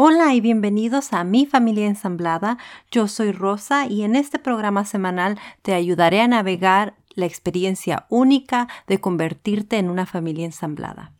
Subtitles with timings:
[0.00, 2.58] Hola y bienvenidos a Mi Familia Ensamblada.
[2.90, 8.68] Yo soy Rosa y en este programa semanal te ayudaré a navegar la experiencia única
[8.86, 11.18] de convertirte en una familia ensamblada.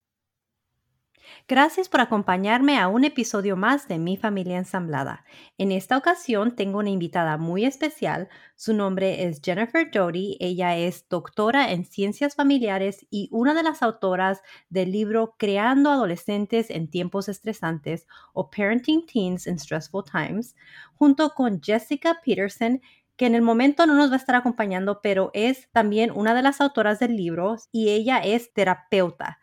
[1.47, 5.25] Gracias por acompañarme a un episodio más de Mi familia ensamblada.
[5.57, 8.29] En esta ocasión tengo una invitada muy especial.
[8.55, 10.37] Su nombre es Jennifer Doty.
[10.41, 16.71] Ella es doctora en ciencias familiares y una de las autoras del libro Creando adolescentes
[16.71, 20.55] en tiempos estresantes o Parenting Teens in Stressful Times,
[20.95, 22.83] junto con Jessica Peterson,
[23.19, 26.41] que en el momento no nos va a estar acompañando, pero es también una de
[26.41, 29.39] las autoras del libro y ella es terapeuta.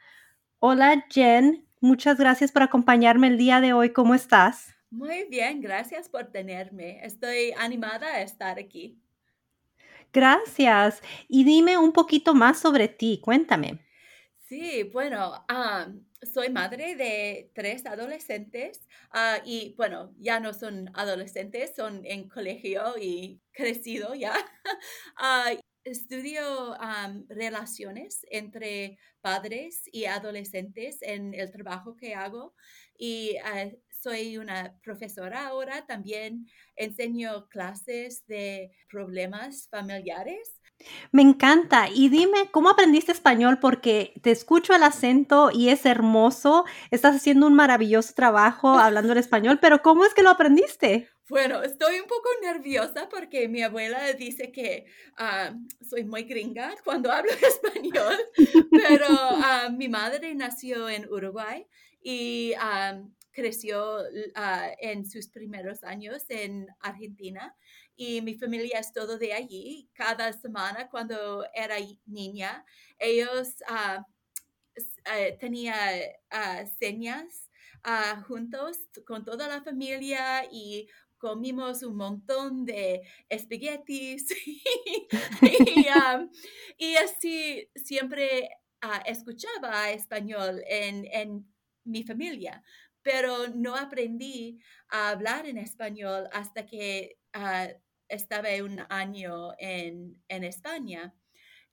[0.57, 3.93] Hola Jen, Muchas gracias por acompañarme el día de hoy.
[3.93, 4.75] ¿Cómo estás?
[4.89, 6.99] Muy bien, gracias por tenerme.
[7.05, 8.97] Estoy animada a estar aquí.
[10.11, 11.03] Gracias.
[11.27, 13.21] Y dime un poquito más sobre ti.
[13.23, 13.85] Cuéntame.
[14.47, 15.45] Sí, bueno,
[16.25, 18.81] soy madre de tres adolescentes
[19.11, 24.33] ah, y bueno, ya no son adolescentes, son en colegio y crecido ya.
[25.17, 25.51] Ah,
[25.83, 26.75] estudio
[27.29, 32.55] relaciones entre padres y adolescentes en el trabajo que hago
[32.97, 35.85] y ah, soy una profesora ahora.
[35.87, 40.61] También enseño clases de problemas familiares.
[41.11, 41.87] Me encanta.
[41.89, 43.59] Y dime, ¿cómo aprendiste español?
[43.59, 46.65] Porque te escucho el acento y es hermoso.
[46.91, 51.09] Estás haciendo un maravilloso trabajo hablando el español, pero ¿cómo es que lo aprendiste?
[51.27, 54.85] Bueno, estoy un poco nerviosa porque mi abuela dice que
[55.17, 58.15] ah, soy muy gringa cuando hablo español,
[58.69, 61.65] pero ah, mi madre nació en Uruguay
[62.03, 63.97] y ah, creció
[64.79, 67.55] en sus primeros años en Argentina
[67.95, 69.89] y mi familia es todo de allí.
[69.93, 71.75] Cada semana cuando era
[72.05, 72.65] niña,
[72.97, 73.55] ellos
[75.05, 75.99] eh, tenían
[76.79, 77.49] señas
[78.27, 84.27] juntos con toda la familia y comimos un montón de espaguetis
[86.77, 88.49] y, así siempre
[88.81, 91.47] ah, escuchaba español en,
[91.87, 92.63] mi familia,
[93.03, 97.71] pero no aprendí a hablar en español hasta que uh,
[98.07, 101.13] estaba un año en, España.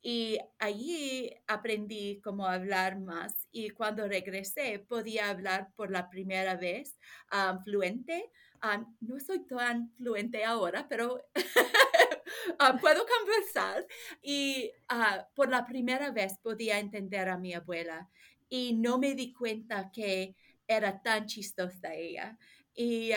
[0.04, 6.98] Y allí aprendí cómo hablar más y cuando regresé podía hablar por la primera vez
[7.30, 8.32] ah, fluente
[8.64, 11.20] Ah, no soy tan fluente ahora, pero
[12.60, 13.84] ah, puedo conversar
[14.22, 18.08] y ah, por la primera vez podía entender a mi abuela
[18.48, 20.36] y no me di cuenta que
[20.68, 22.38] era tan chistosa ella.
[22.72, 23.10] Y,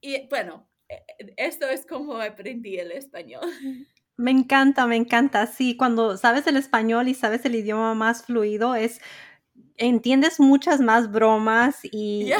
[0.00, 0.68] y bueno,
[1.36, 3.50] esto es como aprendí el español.
[4.16, 5.46] Me encanta, me encanta.
[5.46, 9.00] Sí, cuando sabes el español y sabes el idioma más fluido, es
[9.76, 12.32] entiendes muchas más bromas y,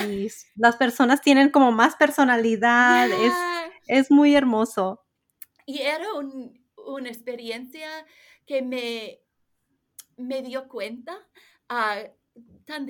[0.57, 3.09] las personas tienen como más personalidad.
[3.87, 5.05] Es, muy hermoso.
[5.65, 7.89] Y era una experiencia
[8.45, 9.21] que me,
[10.17, 11.17] me dio cuenta
[11.71, 12.09] uh,
[12.65, 12.87] tan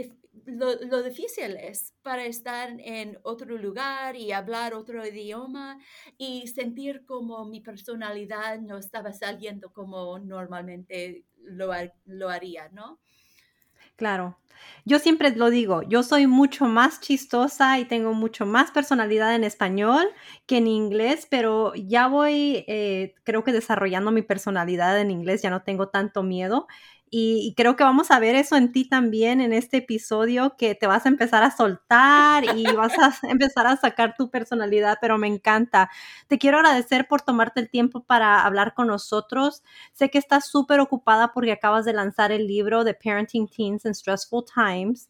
[0.47, 5.79] lo, difícil es para estar en otro lugar y hablar otro idioma
[6.17, 11.73] y sentir como mi personalidad no estaba saliendo como normalmente lo,
[12.07, 13.01] lo haría, ¿no?
[13.97, 14.39] Claro.
[14.85, 19.45] Yo siempre lo digo, yo soy mucho más chistosa y tengo mucho más personalidad en
[19.45, 20.09] español
[20.47, 25.51] que en inglés, pero ya voy, eh, creo que desarrollando mi personalidad en inglés, ya
[25.51, 26.67] no tengo tanto miedo
[27.11, 30.87] y, creo que vamos a ver eso en ti también en este episodio, que te
[30.87, 35.27] vas a empezar a soltar y vas a empezar a sacar tu personalidad, pero me
[35.27, 35.91] encanta.
[36.27, 39.63] Te quiero agradecer por tomarte el tiempo para hablar con nosotros.
[39.93, 43.95] Sé que estás súper ocupada porque acabas de lanzar el libro de Parenting Teens in
[43.95, 45.09] Stressful Times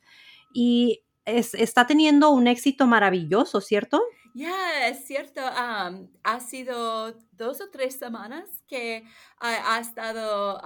[0.52, 4.02] y está teniendo un éxito maravilloso, ¿cierto?
[4.34, 5.40] Ya, es cierto.
[5.44, 9.04] ha sido dos o tres semanas que
[9.40, 10.60] ha, estado...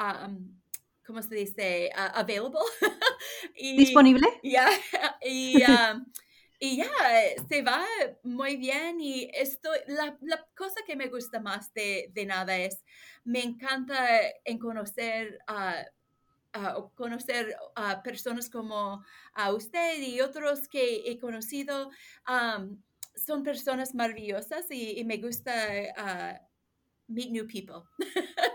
[1.06, 1.90] ¿cómo se dice?
[1.94, 2.60] Uh, available.
[3.56, 4.26] ¿Disponible?
[4.43, 4.69] Ya,
[5.22, 6.04] y, um,
[6.58, 6.90] y ya,
[7.49, 7.84] se va
[8.22, 12.82] muy bien y esto, la, la, cosa que me gusta más de, de nada es,
[13.25, 14.08] me encanta
[14.44, 15.84] en conocer a...
[16.94, 19.02] conocer a personas como
[19.32, 21.90] a usted y otros que he conocido.
[22.28, 22.82] Um,
[23.14, 25.52] son personas maravillosas y, me gusta
[25.96, 26.38] uh,
[27.08, 27.84] meet new people.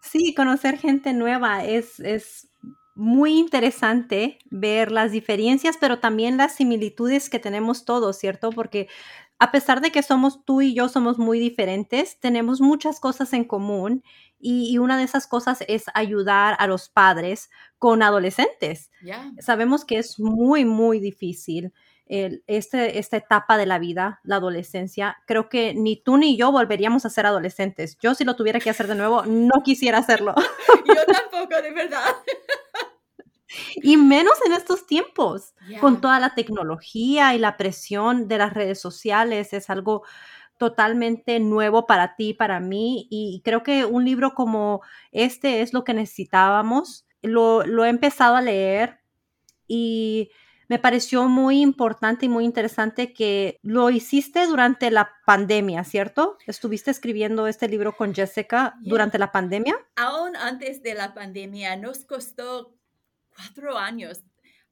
[0.00, 2.48] Sí, conocer gente nueva es, es
[2.94, 8.50] muy interesante ver las diferencias, pero también las similitudes que tenemos todos, ¿cierto?
[8.50, 8.88] Porque
[9.38, 13.44] a pesar de que somos tú y yo somos muy diferentes, tenemos muchas cosas en
[13.44, 14.04] común
[14.38, 18.90] y, una de esas cosas es ayudar a los padres con adolescentes.
[19.38, 21.72] Sabemos que es muy, muy difícil
[22.10, 25.18] este, esta etapa de la vida, la adolescencia.
[25.26, 27.96] Creo que ni tú ni yo volveríamos a ser adolescentes.
[28.00, 30.34] Yo si lo tuviera que hacer de nuevo, no quisiera hacerlo.
[30.86, 32.02] yo tampoco, de verdad.
[33.82, 38.80] Y menos en estos tiempos, con toda la tecnología y la presión de las redes
[38.80, 40.04] sociales, es algo
[40.56, 45.82] totalmente nuevo para ti, para mí, y creo que un libro como este es lo
[45.82, 47.08] que necesitábamos.
[47.22, 49.00] Lo, lo he empezado a leer
[49.66, 50.30] y
[50.70, 56.38] me pareció muy importante y muy interesante que lo hiciste durante la pandemia, ¿cierto?
[56.46, 59.76] Estuviste escribiendo este libro con Jessica durante la pandemia.
[59.96, 62.78] Aún antes de la pandemia, nos costó
[63.34, 64.22] cuatro años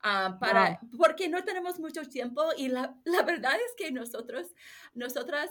[0.05, 4.47] ah, para, porque no tenemos mucho tiempo y la, la verdad es que nosotros,
[4.95, 5.51] nosotras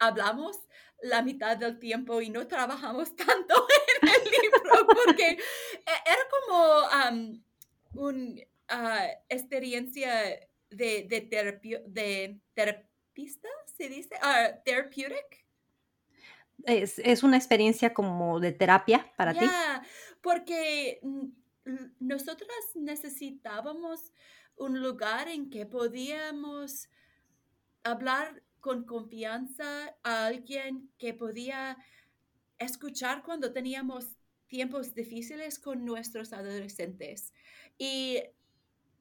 [0.00, 0.58] hablamos
[1.04, 3.54] la mitad del tiempo y no trabajamos tanto
[4.02, 5.38] en el libro porque e,
[6.04, 6.88] era como
[7.94, 10.10] una ah, experiencia
[10.70, 15.46] de, de, de terapista, se dice, uh, therapeutic.
[16.64, 19.46] Es, es, una experiencia como de terapia para ti.
[20.20, 21.00] Porque
[22.00, 24.12] nosotras necesitábamos
[24.56, 26.88] un lugar en que podíamos
[27.84, 31.78] hablar con confianza a alguien que podía
[32.58, 34.16] escuchar cuando teníamos
[34.48, 37.32] tiempos difíciles con nuestros adolescentes.
[37.78, 38.20] Y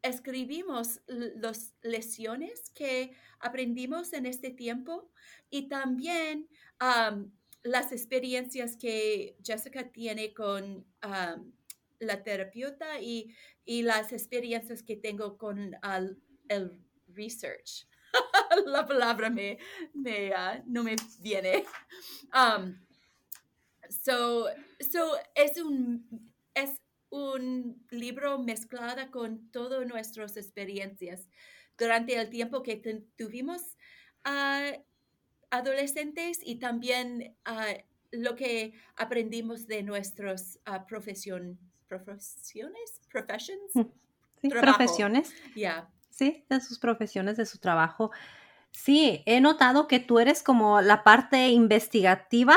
[0.07, 5.11] escribimos las lecciones que aprendimos en este tiempo
[5.49, 6.47] y también
[7.63, 10.85] las experiencias que Jessica tiene con
[11.99, 13.33] la terapeuta y,
[13.65, 15.75] las experiencias que tengo con
[16.47, 16.71] el
[17.07, 17.87] research.
[18.65, 19.57] la palabra me,
[20.35, 21.65] ah, no me viene.
[24.03, 24.47] So,
[24.79, 31.27] so es un, es un libro mezclado con todas nuestras experiencias
[31.77, 32.81] durante el tiempo que
[33.17, 33.61] tuvimos
[34.25, 34.81] uh,
[35.49, 37.81] adolescentes y también uh,
[38.11, 43.73] lo que aprendimos de nuestras profesión profesiones, professions.
[43.73, 43.81] Mm,
[44.41, 45.33] sí, profesiones.
[45.55, 45.89] Ya.
[46.09, 48.11] Sí, de sus profesiones, de su trabajo.
[48.77, 52.55] Sí, he notado que tú eres como la parte investigativa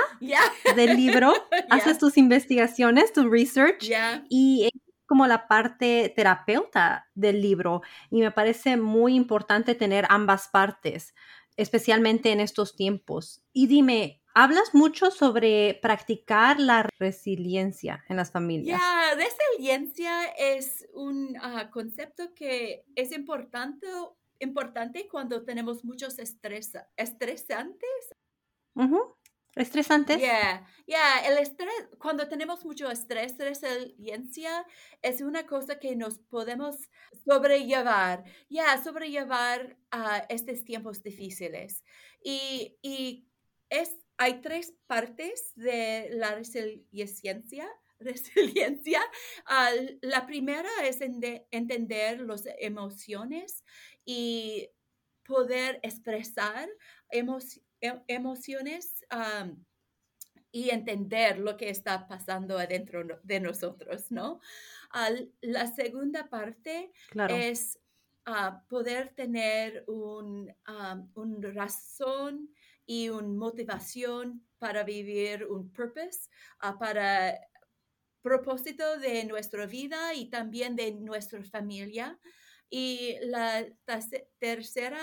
[0.77, 1.33] del libro.
[1.71, 3.91] Haces tus investigaciones, tu research.
[4.29, 7.81] Y es como la parte terapeuta del libro.
[8.11, 11.15] Y me parece muy importante tener ambas partes,
[11.57, 13.43] especialmente en estos tiempos.
[13.55, 18.81] Y dime, Hablas mucho sobre practicar la resiliencia en las familias.
[18.81, 23.89] Ya, resiliencia es un ah, concepto que es importante,
[24.41, 28.15] importante cuando tenemos muchos estrés, estresantes.
[29.57, 30.21] ¿Estresantes?
[30.21, 34.65] Ya, ya, el estrés, cuando tenemos mucho estrés, resiliencia
[35.03, 36.77] es una cosa que nos podemos
[37.25, 41.85] sobrellevar, ya, sobrellevar a estos tiempos difíciles.
[42.23, 43.29] Y, y
[43.69, 47.67] es hay tres partes de la resiliencia.
[48.01, 49.01] resiliencia.
[49.47, 53.63] Ah, la primera es entender las emociones
[54.05, 54.69] y
[55.25, 56.69] poder expresar
[57.11, 57.29] em,
[58.09, 59.05] emociones
[60.53, 64.41] y entender lo que está pasando adentro de nosotros, ¿no?
[65.41, 66.93] La segunda parte
[67.29, 67.79] es
[68.27, 70.53] ah, poder tener un,
[71.15, 72.51] un razón
[72.91, 76.29] y una motivación para vivir un purpose,
[76.63, 77.39] uh, para
[78.21, 82.19] propósito de nuestra vida y también de nuestra familia.
[82.71, 83.67] Y la
[84.39, 85.01] tercera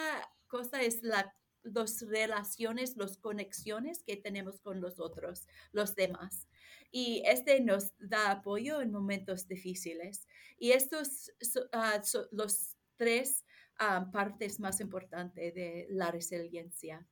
[0.47, 1.33] cosa es la
[1.73, 6.47] las relaciones, las conexiones que tenemos con los otros, los demás.
[6.91, 10.27] Y este nos da apoyo en momentos difíciles.
[10.57, 13.45] Y estos son ah, los tres
[13.79, 17.05] ah, partes más importantes de la resiliencia.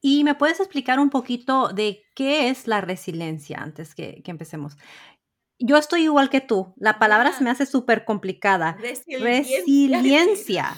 [0.00, 4.76] Y me puedes explicar un poquito de qué es la resiliencia antes que, empecemos.
[5.58, 6.72] Yo estoy igual que tú.
[6.76, 8.78] La palabra se me hace súper complicada.
[8.78, 10.76] Resiliencia.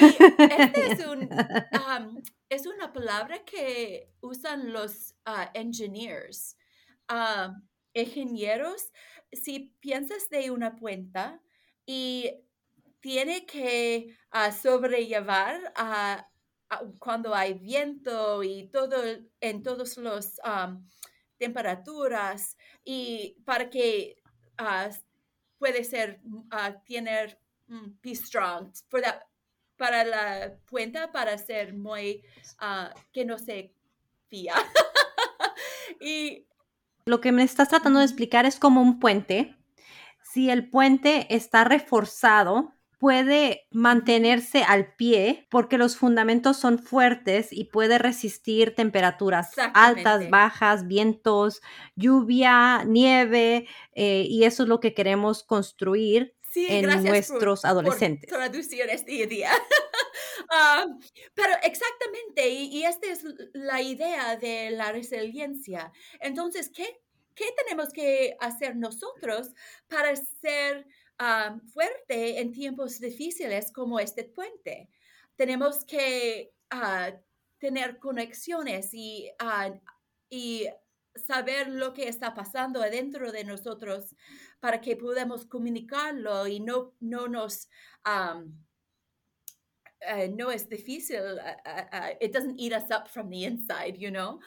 [0.00, 0.92] Este
[2.48, 6.56] es, una palabra que usan los uh, engineers,
[7.08, 7.54] ah,
[7.92, 8.90] ingenieros.
[9.32, 11.42] Si piensas de una cuenta
[11.84, 12.30] y
[13.00, 16.26] tiene que uh, sobrellevar a
[16.98, 18.96] cuando hay viento y todo
[19.40, 20.40] en todos los
[21.36, 24.21] temperaturas y para que
[24.62, 24.94] uh,
[25.58, 27.38] puede ser, uh, tener
[27.68, 29.22] um, be strong for that,
[29.76, 32.22] para la cuenta para ser muy,
[33.12, 33.74] que no se
[34.28, 34.54] fía.
[36.00, 36.46] y
[37.04, 39.56] lo que me estás tratando de explicar es como un puente.
[40.22, 47.64] Si el puente está reforzado, puede mantenerse al pie porque los fundamentos son fuertes y
[47.64, 51.62] puede resistir temperaturas altas, bajas, vientos,
[51.96, 53.66] lluvia, nieve,
[53.96, 58.30] eh, y eso es lo que queremos construir en nuestros adolescentes.
[58.30, 59.50] Por traducir este idea.
[60.50, 60.86] Ah,
[61.34, 65.92] pero exactamente, y, esta es la idea de la resiliencia.
[66.20, 67.00] Entonces, ¿qué,
[67.34, 69.50] qué tenemos que hacer nosotros
[69.88, 70.86] para ser
[71.18, 74.88] ah, fuerte en tiempos difíciles como este puente?
[75.36, 77.12] Tenemos que ah,
[77.58, 79.30] tener conexiones y,
[80.30, 80.68] y
[81.14, 84.14] saber lo que está pasando adentro de nosotros
[84.60, 87.68] para que podamos comunicarlo y no, no nos...
[90.04, 91.38] Eh, no es difícil.
[91.64, 94.40] Uh, it doesn't eat us up from the inside, you know.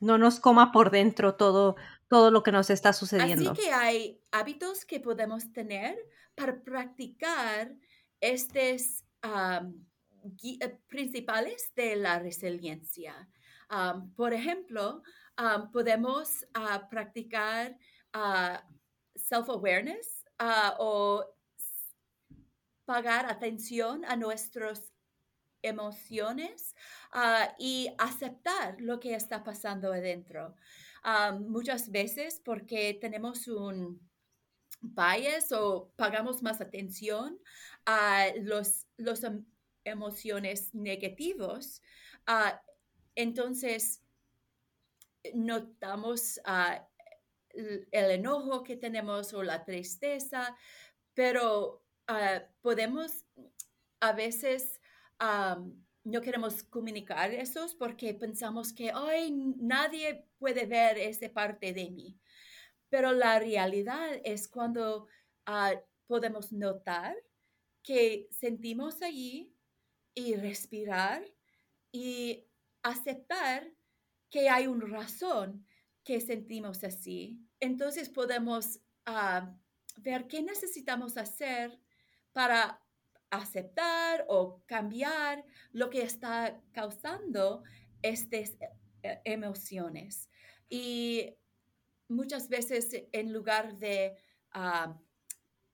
[0.00, 1.76] No nos coma por dentro todo,
[2.08, 3.52] todo lo que nos está sucediendo.
[3.52, 5.96] Así que hay hábitos que podemos tener
[6.34, 7.74] para practicar
[8.20, 13.28] estos eh, principales de la resiliencia.
[14.16, 15.02] por ejemplo,
[15.72, 17.76] podemos uh, practicar
[19.14, 20.24] self-awareness
[20.78, 21.24] o
[22.84, 24.92] pagar atención a nuestras
[25.68, 26.74] emociones
[27.12, 30.54] ah, y aceptar lo que está pasando adentro.
[31.02, 34.00] Ah, muchas veces porque tenemos un
[34.80, 37.38] bias o pagamos más atención
[37.84, 39.44] a los, los em,
[39.84, 41.82] emociones negativos,
[42.28, 42.56] uh,
[43.14, 44.02] entonces
[45.34, 46.38] notamos
[47.54, 50.56] el enojo que tenemos o la tristeza,
[51.14, 51.82] pero
[52.60, 53.24] podemos
[54.00, 54.77] a veces
[55.18, 62.18] no queremos comunicar esos porque pensamos que ay, nadie puede ver esa parte de mí.
[62.88, 65.06] Pero la realidad es cuando
[65.46, 65.74] ah,
[66.06, 67.16] podemos notar
[67.82, 69.54] que sentimos allí
[70.14, 71.24] y respirar
[71.92, 72.44] y
[72.82, 73.70] aceptar
[74.30, 75.66] que hay una razón
[76.04, 77.38] que sentimos así.
[77.60, 79.54] Entonces podemos ah,
[79.98, 81.78] ver qué necesitamos hacer
[82.32, 82.82] para
[83.30, 87.62] aceptar o cambiar lo que está causando
[88.02, 88.56] estas
[89.02, 90.28] eh, emociones.
[90.68, 91.34] Y
[92.08, 94.16] muchas veces en lugar de,
[94.52, 94.96] ah,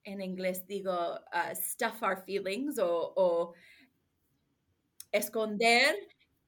[0.03, 3.53] en inglés digo, uh, stuff our feelings o,
[5.11, 5.95] esconder,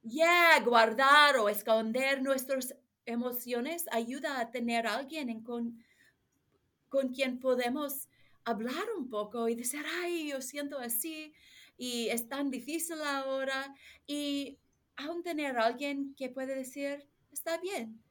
[0.02, 2.74] yeah, guardar o esconder nuestras
[3.06, 5.82] emociones ayuda a tener a alguien con,
[6.90, 8.08] con quien podemos
[8.48, 11.34] hablar un poco y decir, ay, yo siento así
[11.76, 13.74] y es tan difícil ahora.
[14.06, 14.58] Y
[14.96, 18.02] aún tener a alguien que puede decir, está bien,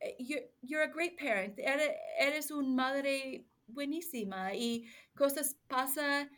[0.00, 0.16] eh,
[0.62, 6.30] you're, a great parent, eres, eres una madre buenísima y cosas pasan.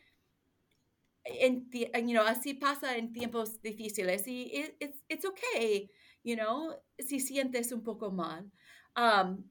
[1.25, 5.89] En, you know, así pasa en tiempos difíciles y it's, it's okay,
[6.21, 8.51] you know, si sientes un poco mal.
[8.97, 9.49] Um,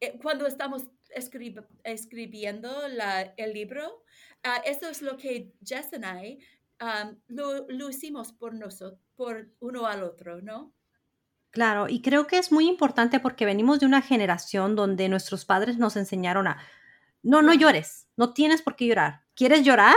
[0.00, 0.82] eh, cuando estamos
[1.16, 2.70] escribiendo
[3.36, 4.04] el libro,
[4.44, 6.38] ah, eso es lo que Jess y I
[7.28, 10.72] lo, hicimos por nosotros, por uno al otro, ¿no?
[11.50, 15.78] Claro, y creo que es muy importante porque venimos de una generación donde nuestros padres
[15.78, 16.58] nos enseñaron a,
[17.22, 19.22] no, no llores, no tienes por qué llorar.
[19.34, 19.94] ¿Quieres llorar?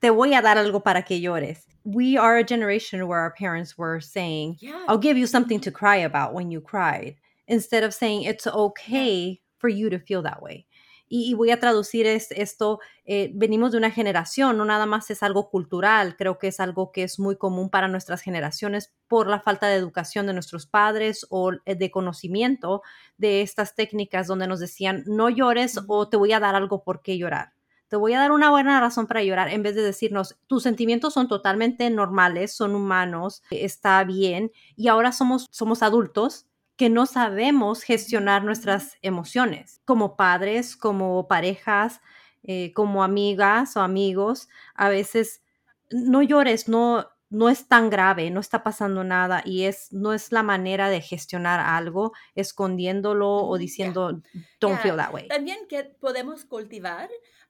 [0.00, 1.68] Te voy a dar algo para que llores.
[1.84, 4.58] We are a generation where our parents were saying,
[4.88, 9.40] I'll give you something to cry about when you cried, instead of saying it's okay
[9.58, 10.66] for you to feel that way.
[11.08, 15.50] Y, voy a traducir esto, eh, venimos de una generación, no nada más es algo
[15.50, 19.68] cultural, creo que es algo que es muy común para nuestras generaciones por la falta
[19.68, 22.82] de educación de nuestros padres o eh, de conocimiento
[23.18, 27.02] de estas técnicas donde nos decían no llores o te voy a dar algo por
[27.02, 27.52] qué llorar.
[27.86, 31.14] Te voy a dar una buena razón para llorar en vez de decirnos tus sentimientos
[31.14, 36.46] son totalmente normales, son humanos, está bien y ahora somos, somos adultos
[36.76, 42.00] que no sabemos gestionar nuestras emociones como padres, como parejas,
[42.42, 44.48] eh, como amigas o amigos.
[44.74, 45.42] A veces
[45.90, 50.32] no llores, no, no es tan grave, no está pasando nada y es no es
[50.32, 54.22] la manera de gestionar algo escondiéndolo o diciendo
[54.60, 55.28] don't feel that way.
[55.28, 57.08] También que podemos cultivar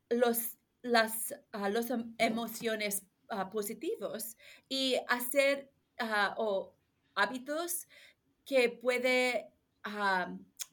[0.08, 4.36] los las ah, em, emociones uh, positivos
[4.68, 6.76] y hacer ah, o
[7.14, 7.88] hábitos
[8.46, 9.50] que puede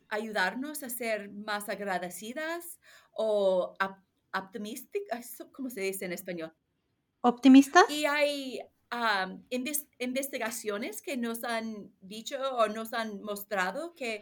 [0.08, 2.80] ayudarnos a ser más agradecidas
[3.12, 3.76] o
[4.34, 6.54] optimistas, ¿cómo se dice en español?
[7.22, 7.90] ¿Optimistas?
[7.90, 8.62] Y hay
[10.00, 14.22] investigaciones que nos han dicho o nos han mostrado que,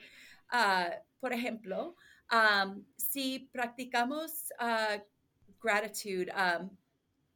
[0.50, 0.90] ah,
[1.20, 1.96] por ejemplo,
[2.96, 5.02] si practicamos uh,
[5.62, 6.32] gratitude,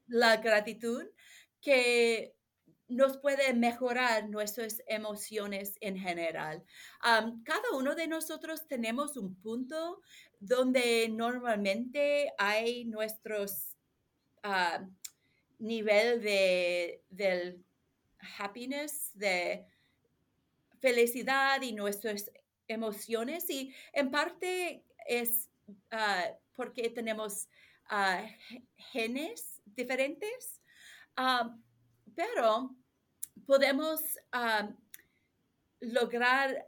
[0.07, 1.03] la gratitud,
[1.61, 2.35] que
[2.87, 6.63] nos puede mejorar nuestras emociones en general.
[7.01, 10.01] cada uno de nosotros tenemos un punto
[10.39, 13.75] donde normalmente hay nuestros
[14.43, 14.85] uh,
[15.57, 17.63] nivel de del
[18.37, 19.65] happiness, de
[20.79, 22.31] felicidad y nuestras
[22.67, 25.49] emociones y en parte es
[25.91, 27.47] ah, porque tenemos
[27.89, 28.23] ah,
[28.77, 30.61] genes diferentes,
[32.15, 32.75] pero
[33.45, 34.01] podemos
[35.79, 36.67] lograr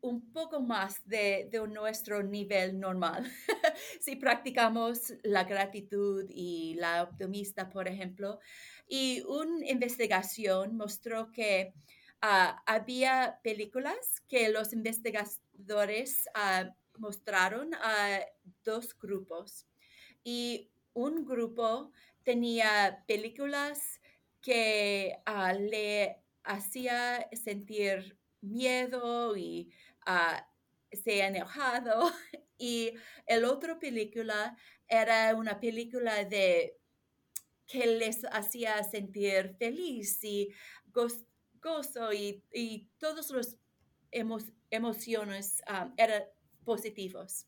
[0.00, 3.30] un poco más de, nuestro nivel normal.
[4.00, 8.40] si practicamos la gratitud y la optimista, por ejemplo.
[8.88, 11.72] Y una investigación mostró que
[12.24, 16.70] Ah, había películas que los investigadores uh,
[17.00, 18.20] mostraron a
[18.62, 19.66] dos grupos
[20.22, 21.90] y un grupo
[22.22, 24.00] tenía películas
[24.42, 29.72] que ah, le hacía sentir miedo y
[30.92, 32.10] se enojado
[32.58, 32.92] y
[33.26, 34.56] el otro película
[34.88, 36.76] era una película de
[37.66, 40.52] que les hacía sentir feliz y
[41.62, 43.56] gozo y, y todas las
[44.70, 46.24] emociones um, eran
[46.64, 47.46] positivos.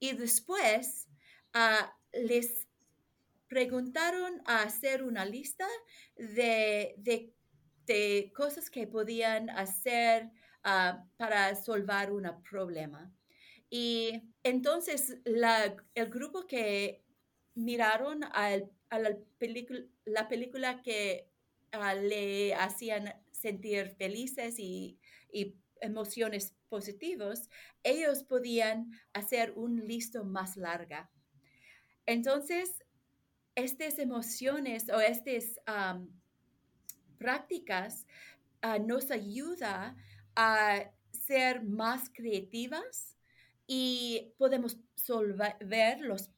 [0.00, 1.06] Y después
[2.12, 2.66] les
[3.52, 5.66] preguntaron a hacer una lista
[6.16, 10.30] de, de, cosas que podían hacer
[10.64, 13.12] uh, para resolver un problema.
[13.68, 17.04] Y entonces la, el grupo que
[17.54, 19.18] miraron al, a la,
[20.06, 21.32] la película que
[21.72, 24.98] Ah, le hacían sentir felices y,
[25.80, 27.48] emociones positivas,
[27.82, 31.10] ellos podían hacer un listo más larga.
[32.06, 32.81] Entonces,
[33.54, 35.60] estas emociones o estas
[37.18, 38.06] prácticas
[38.62, 39.96] ah, nos ayuda
[40.34, 43.16] a ser más creativas
[43.66, 46.30] y podemos resolver los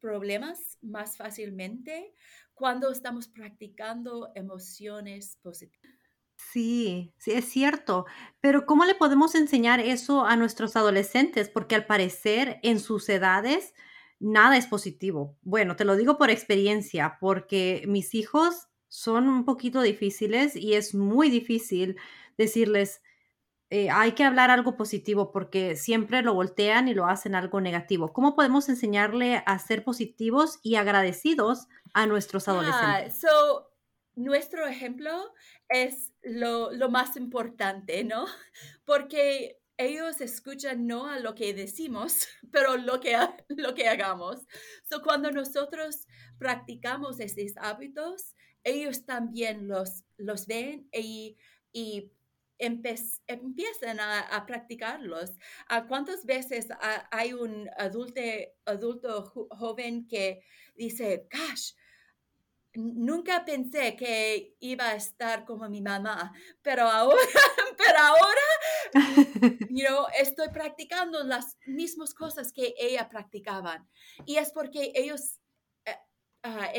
[0.00, 2.14] problemas más fácilmente
[2.54, 5.92] cuando estamos practicando emociones positivas.
[6.50, 8.06] Sí, sí, es cierto.
[8.40, 11.48] Pero ¿cómo le podemos enseñar eso a nuestros adolescentes?
[11.48, 13.74] Porque al parecer en sus edades
[14.22, 15.36] nada es positivo.
[15.42, 20.94] Bueno, te lo digo por experiencia, porque mis hijos son un poquito difíciles y es
[20.94, 21.96] muy difícil
[22.38, 23.02] decirles,
[23.70, 28.12] eh, hay que hablar algo positivo porque siempre lo voltean y lo hacen algo negativo.
[28.12, 33.18] ¿Cómo podemos enseñarle a ser positivos y agradecidos a nuestros adolescentes?
[33.18, 33.72] so,
[34.14, 35.32] nuestro ejemplo
[35.68, 38.26] es lo, más importante, ¿no?
[38.84, 43.16] Porque ellos escuchan no a lo que decimos, pero lo que,
[43.48, 44.40] lo que hagamos.
[44.88, 46.06] So, cuando nosotros
[46.38, 51.36] practicamos estos hábitos, ellos también los, los ven y,
[51.72, 52.12] y
[52.58, 55.32] empiezan a, practicarlos.
[55.88, 56.68] ¿Cuántas veces
[57.10, 58.20] hay un adulto,
[58.66, 60.44] adulto joven que
[60.76, 61.72] dice, gosh,
[62.74, 66.32] nunca pensé que iba a estar como mi mamá,
[66.62, 67.16] pero ahora,
[67.78, 68.48] pero ahora,
[69.70, 73.88] you estoy practicando las mismas cosas que ella practicaban.
[74.26, 75.38] Y es porque ellos
[76.42, 76.72] ah,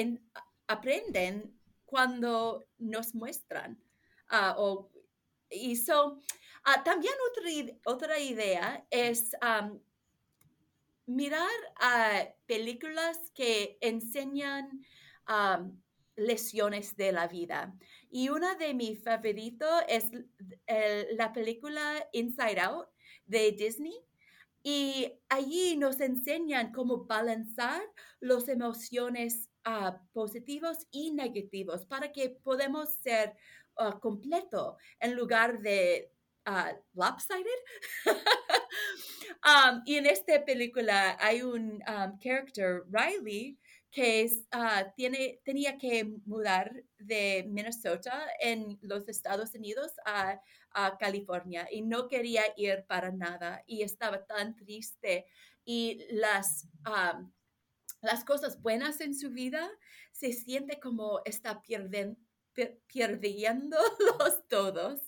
[0.67, 3.79] aprenden cuando nos muestran
[4.32, 4.89] uh, o
[5.49, 6.19] y so,
[6.63, 9.36] ah, también otra, otra idea es
[11.06, 14.84] mirar a películas que enseñan
[16.15, 17.73] lesiones de la vida.
[18.10, 20.06] Y una de mis favoritos es
[21.15, 22.88] la película Inside Out
[23.26, 23.95] de Disney.
[24.65, 27.82] Y allí nos enseñan cómo balanzar
[28.21, 33.36] las emociones uh, positivos y negativos para que podamos ser
[33.76, 36.12] Ah, completo en lugar de
[36.47, 37.45] uh, lopsided.
[39.45, 43.58] Um, y en esta película hay un um, character, Riley,
[43.93, 44.27] que
[44.95, 50.41] tiene, tenía que mudar de Minnesota en los Estados Unidos a,
[50.99, 55.27] California y no quería ir para nada y estaba tan triste
[55.63, 56.67] y las,
[58.01, 59.69] las cosas buenas en su vida
[60.12, 62.17] se siente como está perdiendo
[62.91, 64.99] perdiéndolos todos.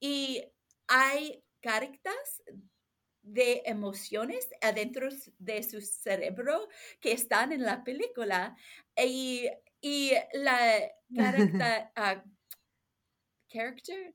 [0.00, 0.42] y
[0.88, 2.42] hay cartas
[3.32, 6.68] de emociones adentro de su cerebro
[7.00, 8.56] que están en la película
[8.96, 9.48] y,
[9.80, 10.90] y la
[11.96, 12.24] ah,
[13.48, 14.14] character,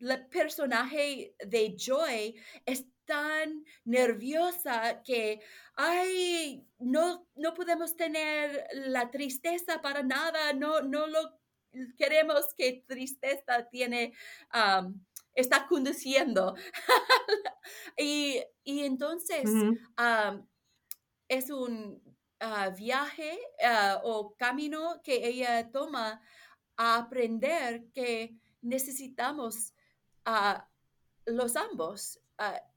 [0.00, 5.40] el personaje de Joy es tan nerviosa que,
[5.74, 11.40] ay, no, no podemos tener la tristeza para nada, no, no lo
[11.96, 14.12] queremos que tristeza tiene,
[15.34, 16.54] está conduciendo.
[17.98, 19.50] y, entonces
[21.28, 22.02] es un
[22.40, 26.20] ah, viaje ah, o camino que ella toma
[26.76, 29.74] a aprender que necesitamos
[30.24, 30.68] a
[31.26, 32.20] los ambos,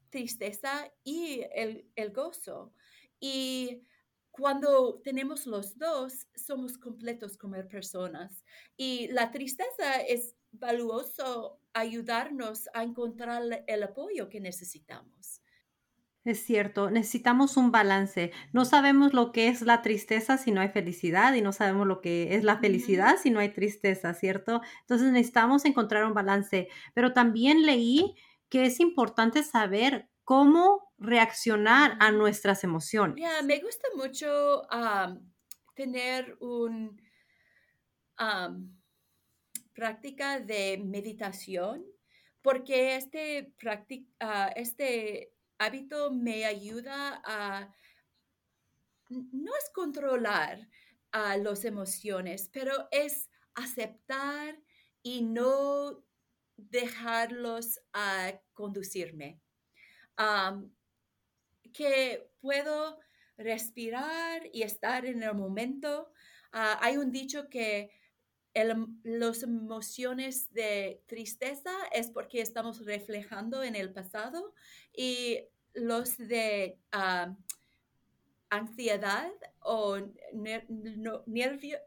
[0.09, 2.73] tristeza y el, el gozo.
[3.19, 3.83] Y
[4.31, 8.43] cuando tenemos los dos, somos completos como personas.
[8.75, 15.41] Y la tristeza es valioso ayudarnos a encontrar el apoyo que necesitamos.
[16.25, 18.31] Es cierto, necesitamos un balance.
[18.51, 22.01] No sabemos lo que es la tristeza si no hay felicidad y no sabemos lo
[22.01, 24.61] que es la felicidad si no hay tristeza, ¿cierto?
[24.81, 26.67] Entonces necesitamos encontrar un balance.
[26.95, 28.15] Pero también leí
[28.49, 33.23] que es importante saber cómo reaccionar a nuestras emociones.
[33.43, 34.63] me gusta mucho
[35.75, 36.99] tener un
[39.75, 41.85] práctica de meditación
[42.41, 47.73] porque este, uh, este hábito me ayuda a
[49.09, 50.67] no es controlar
[51.11, 54.59] a las emociones, pero es aceptar
[55.03, 56.03] y no
[56.57, 59.39] dejarlos a conducirme
[61.73, 62.99] que puedo
[63.37, 66.11] respirar y estar en el momento.
[66.51, 67.91] Ah, hay un dicho que
[69.03, 74.53] las emociones de tristeza es porque estamos reflejando en el pasado
[74.93, 75.39] y
[75.73, 77.35] los de ah,
[78.49, 79.97] ansiedad o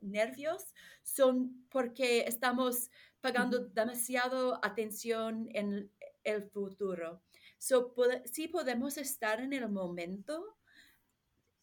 [0.00, 5.90] nervios son porque estamos pagando demasiado atención en
[6.22, 7.22] el futuro.
[7.58, 10.58] So, si podemos estar en el momento,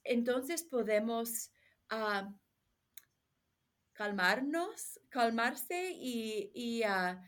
[0.04, 1.52] entonces podemos
[1.90, 2.34] ah,
[3.96, 7.24] calmarnos, calmarse y, ah,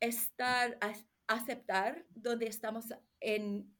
[0.00, 0.78] estar,
[1.26, 2.86] aceptar donde estamos
[3.20, 3.74] en,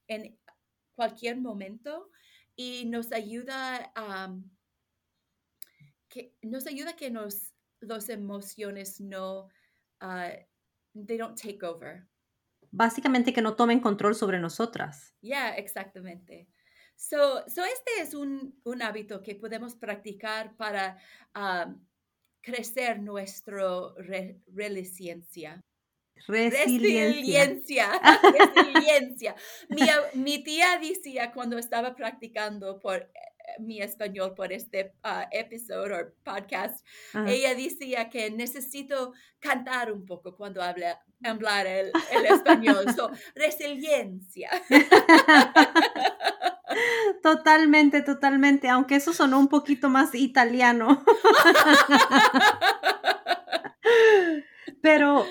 [0.94, 2.11] cualquier momento
[2.57, 4.35] y nos ayuda a
[6.09, 9.48] que nos ayuda que nos las emociones no
[10.03, 10.35] uh,
[11.07, 12.09] they don't take over
[12.70, 15.14] básicamente que no tomen control sobre nosotras.
[15.20, 16.48] Ya, exactamente.
[16.96, 20.98] So, so, este es un, un hábito que podemos practicar para
[21.35, 21.81] um,
[22.42, 23.64] crecer nuestra
[24.46, 25.61] resiliencia.
[26.27, 28.01] Resiliencia.
[28.55, 29.37] Resiliencia.
[29.68, 29.83] mi,
[30.14, 33.09] mi, tía decía cuando estaba practicando por
[33.59, 36.85] mi español por este uh, episodio o podcast,
[37.27, 42.85] ella decía que necesito cantar un poco cuando habla, hablar el, el español.
[42.94, 44.51] so, resiliencia.
[47.22, 51.04] Totalmente, totalmente, aunque eso sonó un poquito más italiano.
[54.81, 55.26] Pero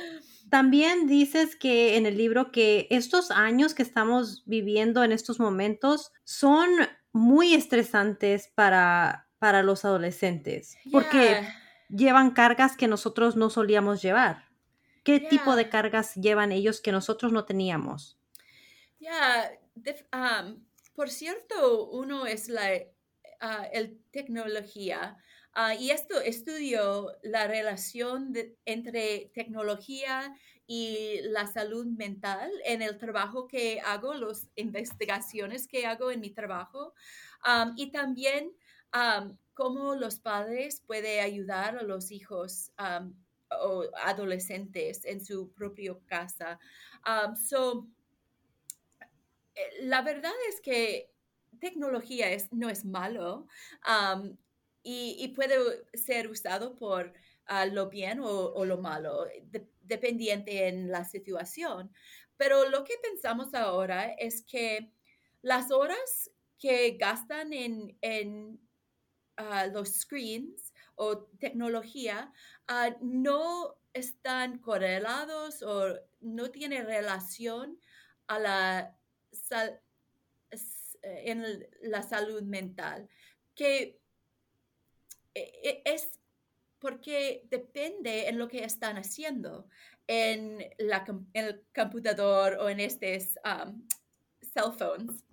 [0.50, 6.12] también dices que en el libro que estos años que estamos viviendo en estos momentos
[6.24, 6.70] son
[7.12, 11.48] muy estresantes para, para los adolescentes, porque
[11.90, 14.46] llevan cargas que nosotros no solíamos llevar.
[15.04, 18.20] ¿Qué tipo de cargas llevan ellos que nosotros no teníamos?
[19.00, 19.52] Ya,
[20.98, 25.16] por cierto, uno es la uh, el tecnología.
[25.54, 28.34] Ah, y esto estudio la relación
[28.66, 36.10] entre tecnología y la salud mental en el trabajo que hago, las investigaciones que hago
[36.10, 36.96] en mi trabajo
[37.76, 38.52] y también
[39.54, 42.72] cómo los padres pueden ayudar a los hijos
[43.50, 46.60] o adolescentes en su propia casa.
[47.36, 47.88] so,
[49.82, 51.12] la verdad es que
[51.60, 53.48] tecnología es, no es malo
[54.84, 57.14] y, puede ser usado por
[57.46, 59.28] ah, lo bien o, lo malo
[59.82, 61.92] dependiente en la situación.
[62.38, 64.92] Pero lo que pensamos ahora es que
[65.42, 68.60] las horas que gastan en,
[69.38, 72.32] ah, los screens o tecnología
[72.68, 77.80] ah, no están correlados o no tienen relación
[78.28, 78.97] a la,
[81.02, 83.08] en la salud mental,
[83.56, 84.00] que
[85.34, 86.20] e, e, es
[86.80, 89.68] porque depende en lo que están haciendo.
[90.08, 93.86] en, la, el computador o en estos um,
[94.42, 95.24] cell phones.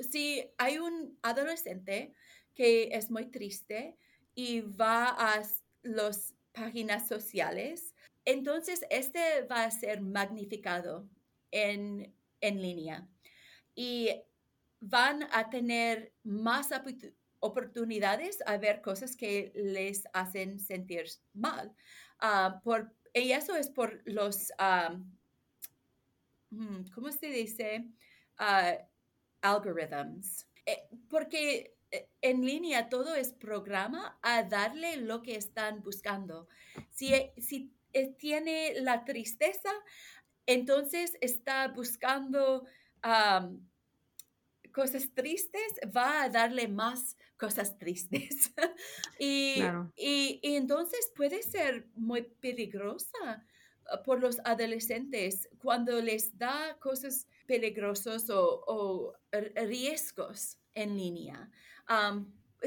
[0.00, 2.14] Si hay un adolescente
[2.54, 3.96] que es muy triste
[4.34, 5.42] y va a
[5.82, 11.08] las páginas sociales, entonces este va a ser magnificado
[11.50, 13.08] en, en línea
[13.74, 14.10] y
[14.80, 16.70] van a tener más
[17.38, 21.74] oportunidades a ver cosas que les hacen sentir mal.
[22.18, 24.52] Ah, por, y eso es por los,
[26.50, 27.86] mm, ¿cómo se dice?
[28.38, 28.82] Uh,
[29.42, 30.46] algorithms.
[30.66, 36.48] Eh, porque eh, en línea todo es programa a darle lo que están buscando.
[36.90, 37.72] Si, si
[38.18, 39.70] tiene la tristeza,
[40.52, 42.66] entonces está buscando
[44.72, 48.52] cosas tristes, va a darle más cosas tristes.
[49.18, 49.62] y,
[49.96, 53.44] y, entonces puede ser muy peligrosa
[53.86, 59.14] ah, por los adolescentes cuando les da cosas peligrosas o,
[59.54, 61.50] riesgos en línea.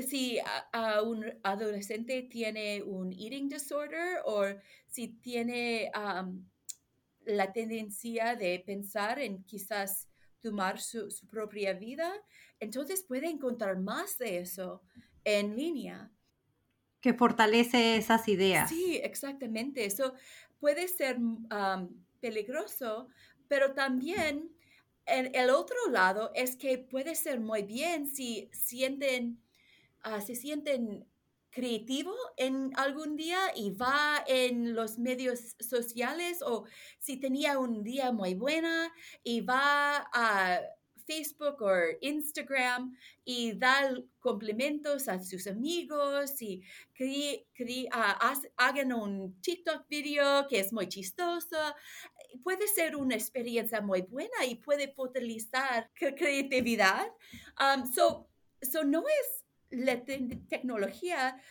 [0.08, 0.40] si
[0.72, 4.46] a, un adolescente tiene un eating disorder o
[4.88, 5.92] si tiene
[7.26, 10.10] la tendencia de pensar en quizás
[10.42, 12.12] tomar su, propia vida,
[12.60, 14.82] entonces puede encontrar más de eso
[15.24, 16.12] en línea.
[17.00, 18.70] Que fortalece esas ideas.
[18.70, 19.86] Sí, exactamente.
[19.86, 20.14] Eso
[20.60, 21.18] puede ser
[22.20, 23.08] peligroso,
[23.48, 24.50] pero también
[25.06, 29.42] en el otro lado es que puede ser muy bien si sienten,
[30.06, 31.06] uh, se sienten
[31.54, 36.66] creativo en algún día y va en los medios sociales o
[37.00, 38.92] si tenía un día muy buena
[39.24, 40.62] y va a
[41.06, 46.64] Facebook o Instagram y da complementos a sus amigos y
[47.92, 51.58] ah, hagan un TikTok video que es muy chistoso.
[52.44, 57.08] Puede ser una experiencia muy buena y puede potenciar creatividad.
[57.60, 58.28] Um, so,
[58.62, 59.43] so no es
[59.74, 61.42] la tecnología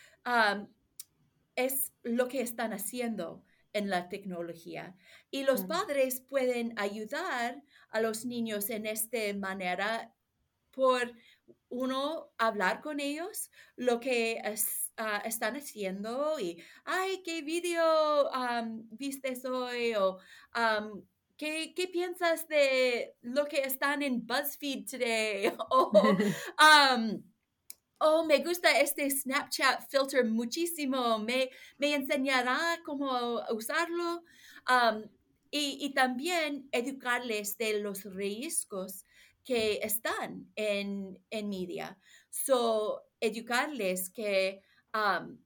[1.55, 4.95] es lo que están haciendo en la tecnología.
[5.31, 10.13] Y los padres pueden ayudar a los niños en esta manera
[10.71, 11.13] por
[11.69, 14.41] uno hablar con ellos lo que
[14.97, 18.29] ah, están haciendo y, ay, ¿qué video
[18.91, 19.95] viste hoy?
[19.95, 20.19] O
[21.37, 25.51] ¿qué, ¿qué, piensas de lo que están en BuzzFeed today?
[25.69, 25.91] o,
[27.99, 34.23] oh, me gusta este Snapchat filter muchísimo, me, me enseñará cómo usarlo.
[35.51, 39.05] y, también educarles de los riesgos
[39.43, 41.97] que están en, en media.
[42.29, 44.61] So, educarles que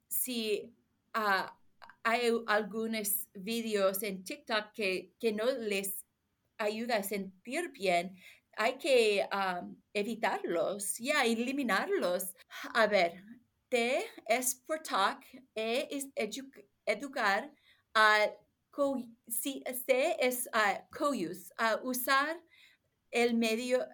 [0.08, 0.74] si
[1.14, 1.58] ah,
[2.04, 6.06] hay algunos videos en TikTok que, que no les
[6.58, 8.16] ayuda a sentir bien,
[8.58, 9.28] hay que
[9.94, 12.34] evitarlos, ya, eliminarlos.
[12.74, 13.24] A ver,
[13.70, 15.24] T es talk,
[15.56, 16.08] E es
[16.86, 17.54] educar,
[19.28, 20.50] C es
[20.92, 22.42] co-use, usar
[23.12, 23.86] el medio,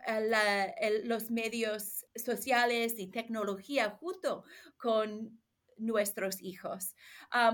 [1.04, 4.44] los medios sociales y tecnología junto
[4.78, 5.43] con
[5.78, 6.96] nuestros hijos.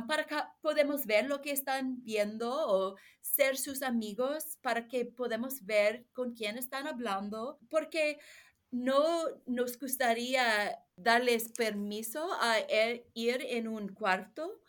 [0.07, 5.65] para que podemos ver lo que están viendo o ser sus amigos, para que podamos
[5.65, 8.19] ver con quién están hablando, porque
[8.71, 14.61] no nos gustaría darles permiso a e, ir en un cuarto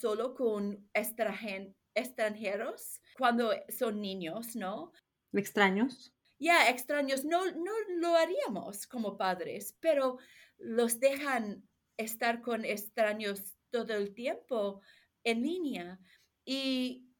[0.00, 4.92] solo con extranjeros cuando son niños, ¿no?
[5.32, 6.12] Extraños.
[6.38, 7.24] Ya, extraños.
[7.24, 10.18] No, no lo haríamos como padres, pero
[10.58, 11.68] los dejan
[12.00, 14.80] estar con extraños todo el tiempo
[15.24, 15.98] en línea
[16.44, 17.10] y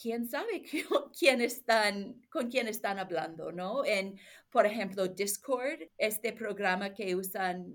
[0.00, 0.62] quién sabe
[1.18, 3.84] quién están, con quién están hablando, ¿no?
[3.84, 4.18] En,
[4.50, 7.74] por ejemplo, Discord, este programa que usan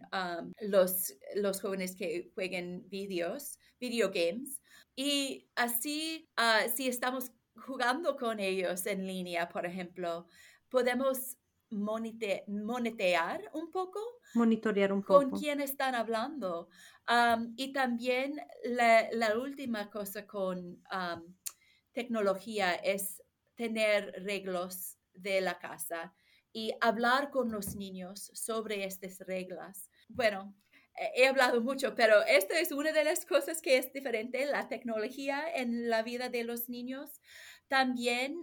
[0.61, 4.61] los, los jóvenes que juegan videos, video games.
[4.95, 10.27] Y así, ah, si estamos jugando con ellos en línea, por ejemplo,
[10.69, 11.38] podemos
[11.71, 13.99] monitear un poco.
[14.33, 15.29] Monitorear un poco.
[15.29, 16.69] Con quién están hablando.
[17.55, 20.81] y también la, última cosa con
[21.91, 23.21] tecnología es
[23.55, 26.13] tener reglas de la casa
[26.51, 29.89] y hablar con los niños sobre estas reglas.
[30.07, 30.55] Bueno,
[31.15, 35.43] he hablado mucho, pero esto es una de las cosas que es diferente, la tecnología
[35.53, 37.21] en la vida de los niños.
[37.67, 38.41] También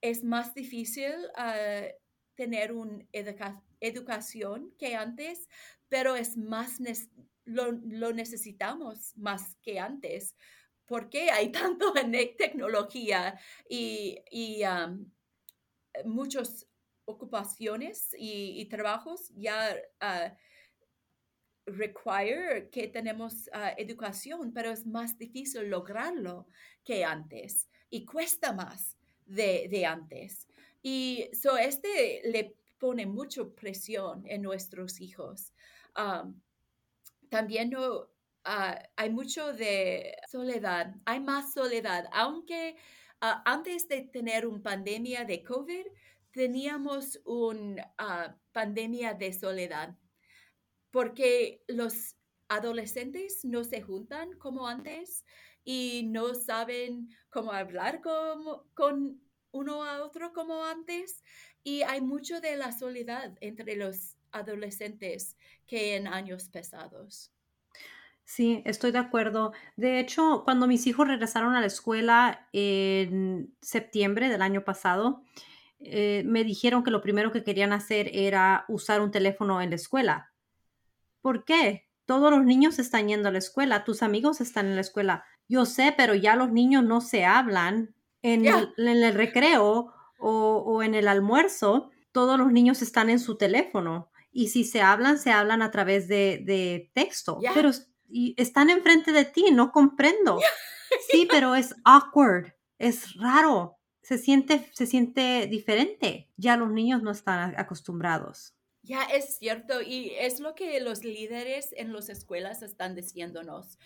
[0.00, 1.86] es más difícil ah,
[2.34, 3.04] tener una
[3.80, 5.48] educación que antes,
[5.88, 6.78] pero es más
[7.44, 7.72] lo,
[8.12, 10.36] necesitamos más que antes,
[10.86, 14.62] por qué hay tanto en tecnología y, y
[16.04, 16.68] muchas
[17.06, 20.30] ocupaciones y, trabajos ya uh,
[21.64, 26.46] require que tenemos ah, educación, pero es más difícil lograrlo
[26.84, 28.97] que antes y cuesta más
[29.28, 30.46] de, antes.
[30.82, 35.52] Y so este le pone mucha presión en nuestros hijos.
[37.28, 38.08] también no,
[38.44, 42.76] ah, hay mucho de soledad, hay más soledad, aunque
[43.20, 45.86] ah, antes de tener una pandemia de COVID,
[46.30, 49.96] teníamos una pandemia de soledad
[50.90, 52.16] porque los
[52.48, 55.24] adolescentes no se juntan como antes
[55.64, 61.22] y no saben cómo hablar con, uno a otro como antes.
[61.64, 67.32] Y hay mucho de la soledad entre los adolescentes que en años pesados.
[68.24, 69.52] Sí, estoy de acuerdo.
[69.76, 75.22] De hecho, cuando mis hijos regresaron a la escuela en septiembre del año pasado,
[75.80, 79.76] eh, me dijeron que lo primero que querían hacer era usar un teléfono en la
[79.76, 80.32] escuela.
[81.20, 81.88] ¿Por qué?
[82.04, 85.24] Todos los niños están yendo a la escuela, tus amigos están en la escuela.
[85.48, 91.08] Yo sé, pero ya los niños no se hablan en, el, recreo o, en el
[91.08, 91.90] almuerzo.
[92.12, 96.06] Todos los niños están en su teléfono y si se hablan, se hablan a través
[96.06, 97.40] de, texto.
[97.54, 97.70] Pero
[98.36, 100.38] están enfrente de ti, no comprendo.
[101.10, 106.30] Sí, pero es awkward, es raro, se siente, se siente diferente.
[106.38, 108.54] Ya los niños no están acostumbrados.
[108.82, 113.78] Ya es cierto y es lo que los líderes en las escuelas están diciéndonos.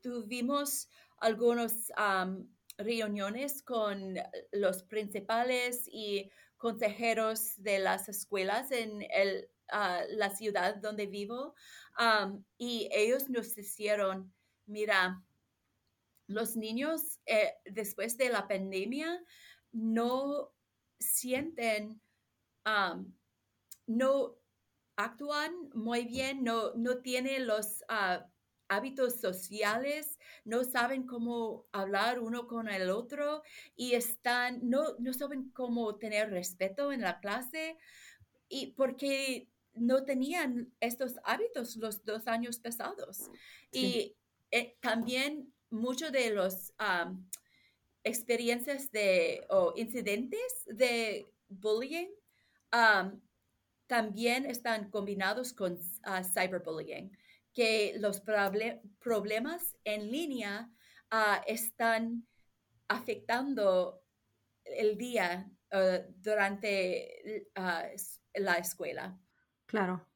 [0.00, 1.92] Tuvimos algunas
[2.76, 4.14] reuniones con
[4.52, 11.54] los principales y consejeros de las escuelas en el, ah, la ciudad donde vivo
[12.56, 14.32] y ellos nos dijeron,
[14.66, 15.24] mira,
[16.28, 19.24] los niños eh, después de la pandemia
[19.72, 20.52] no
[21.00, 22.00] sienten
[23.86, 24.36] no
[24.96, 28.26] actúan muy bien, no, no tienen los ah,
[28.68, 33.42] hábitos sociales, no saben cómo hablar uno con el otro
[33.76, 37.76] y están, no, no saben cómo tener respeto en la clase
[38.48, 43.30] y porque no tenían estos hábitos los dos años pasados.
[43.70, 44.16] Y
[44.50, 46.72] eh, también muchos de los
[48.02, 52.08] experiencias de o incidentes de bullying
[53.86, 57.10] también están combinados con ah, cyberbullying,
[57.58, 58.22] que los
[59.00, 60.70] problemas en línea
[61.10, 62.24] ah, están
[62.86, 64.00] afectando
[64.62, 67.50] el día ah, durante
[68.34, 69.18] la escuela.
[69.66, 70.06] Claro.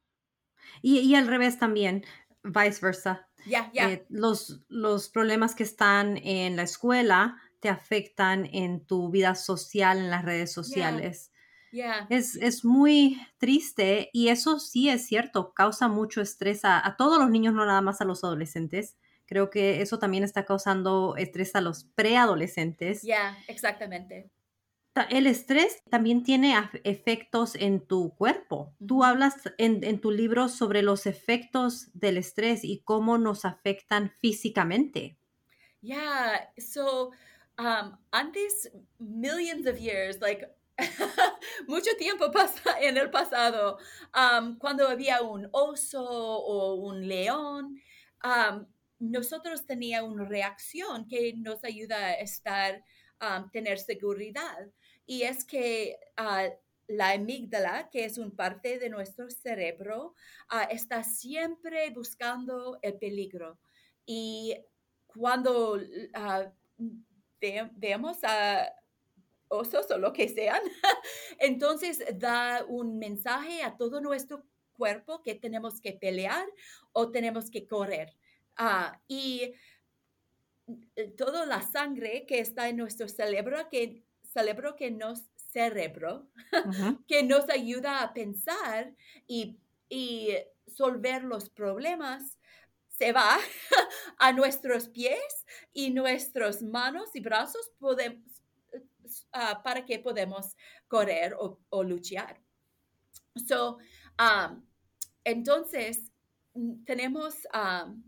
[0.83, 2.05] Y, al revés también,
[2.45, 3.29] viceversa.
[3.45, 3.91] Ya, ya.
[3.91, 9.99] Eh, los, los problemas que están en la escuela te afectan en tu vida social,
[9.99, 11.32] en las redes sociales.
[12.11, 17.55] Es, muy triste y eso sí es cierto, causa mucho estrés a, todos los niños,
[17.55, 18.97] no nada más a los adolescentes.
[19.27, 23.03] Creo que eso también está causando estrés a los preadolescentes.
[23.03, 24.31] Ya, exactamente.
[25.09, 26.55] El estrés también tiene
[26.85, 28.75] efectos en tu cuerpo.
[28.87, 35.17] Tú hablas en, tu libro sobre los efectos del estrés y cómo nos afectan físicamente.
[35.81, 37.13] Yeah, so
[37.59, 40.47] um, antes, millions of years, like
[41.69, 43.79] mucho tiempo pasa en el pasado,
[44.59, 47.81] cuando había un oso o un león,
[48.99, 52.85] nosotros teníamos una reacción que nos ayuda a estar,
[53.53, 54.71] tener seguridad.
[55.07, 56.49] Y es que ah,
[56.87, 60.15] la amígdala, que es una parte de nuestro cerebro,
[60.49, 63.59] ah, está siempre buscando el peligro.
[64.07, 64.57] Y
[65.07, 66.53] cuando uh,
[67.75, 68.73] vemos a
[69.53, 70.63] osos o lo que sean.
[71.39, 76.47] Entonces da un mensaje a todo nuestro cuerpo que tenemos que pelear
[76.93, 78.17] o tenemos que correr.
[78.57, 79.55] Ah, y
[81.17, 86.29] toda la sangre que está en nuestro cerebro, que, cerebro que nos cerebro,
[87.07, 88.95] que nos ayuda a pensar
[89.27, 89.59] y,
[89.89, 90.31] y
[90.67, 92.39] solver los problemas,
[92.89, 93.39] se va
[94.19, 98.32] a nuestros pies y nuestras manos y brazos podemos,
[99.33, 100.57] Ah, para que podemos
[100.89, 102.41] correr o, luchar.
[103.47, 103.79] So,
[104.19, 104.63] um,
[105.25, 106.11] entonces,
[106.55, 108.03] mm, tenemos um,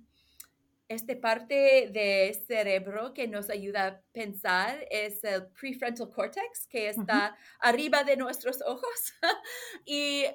[0.89, 7.37] esta parte de cerebro que nos ayuda a pensar, es el prefrontal cortex, que está
[7.59, 9.13] arriba de nuestros ojos.
[9.87, 10.27] y,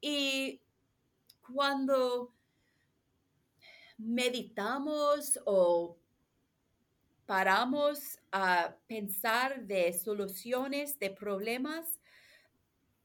[0.00, 0.60] y
[1.40, 2.34] cuando
[3.98, 5.98] meditamos o
[7.26, 12.00] paramos a pensar de soluciones, de problemas,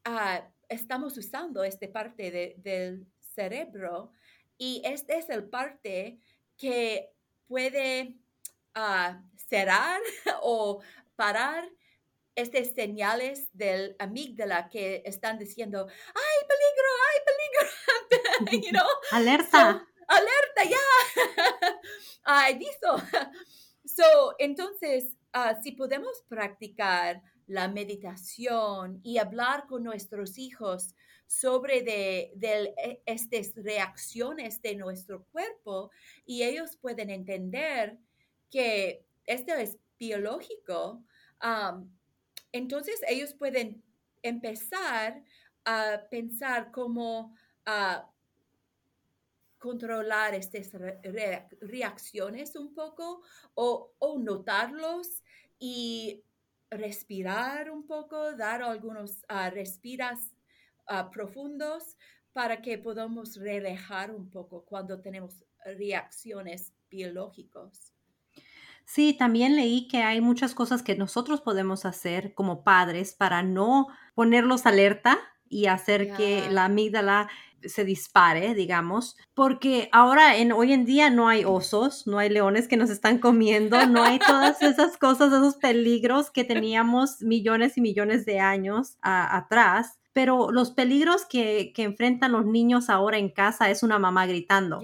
[0.06, 4.12] ah, estamos usando esta parte del cerebro
[4.58, 6.20] y este es el parte
[6.58, 7.12] que
[7.48, 8.16] puede
[8.76, 10.00] uh, cerrar
[10.42, 10.82] o
[11.16, 11.68] parar
[12.36, 17.20] estas señales del amígdala que están diciendo, ¡ay, peligro, ay,
[18.46, 18.84] peligro!
[19.12, 19.86] Alerta.
[20.08, 20.78] alerta, ya.
[22.24, 22.96] Ay, visto.
[24.00, 30.96] So, entonces, uh, si podemos practicar la meditación y hablar con nuestros hijos
[31.28, 32.32] sobre de,
[32.78, 35.92] e, estas reacciones de nuestro cuerpo
[36.26, 37.98] y ellos pueden entender
[38.50, 41.04] que esto es biológico,
[42.52, 43.84] entonces ellos pueden
[44.22, 45.24] empezar
[45.66, 47.36] a pensar cómo
[47.66, 48.10] a
[49.60, 50.72] controlar estas
[51.62, 53.22] reacciones un poco
[53.54, 55.22] o, notarlos
[55.60, 56.24] y
[56.72, 60.20] respirar un poco, dar algunos uh, respiras
[60.90, 61.98] uh, profundos
[62.32, 67.94] para que podamos relajar un poco cuando tenemos reacciones biológicas.
[68.86, 73.88] Sí, también leí que hay muchas cosas que nosotros podemos hacer como padres para no
[74.16, 77.30] ponerlos alerta y hacer que la amígdala
[77.66, 82.68] se dispare, digamos, porque ahora en hoy en día no hay osos, no hay leones
[82.68, 87.82] que nos están comiendo, no hay todas esas cosas, esos peligros que teníamos millones y
[87.82, 90.00] millones de años atrás.
[90.12, 94.82] Pero los peligros que, que, enfrentan los niños ahora en casa es una mamá gritando,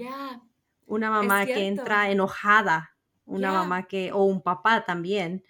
[0.86, 2.96] una mamá que entra enojada
[3.26, 5.44] una mamá que, o un papá también,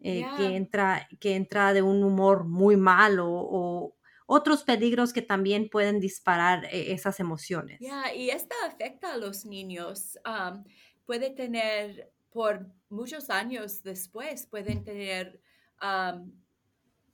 [0.00, 3.96] eh, que, entra, que entra de un humor muy malo o,
[4.32, 7.80] otros peligros que también pueden disparar eh, esas emociones.
[8.14, 10.16] y esta afecta a los niños.
[11.04, 15.42] puede tener, por muchos años después, pueden tener,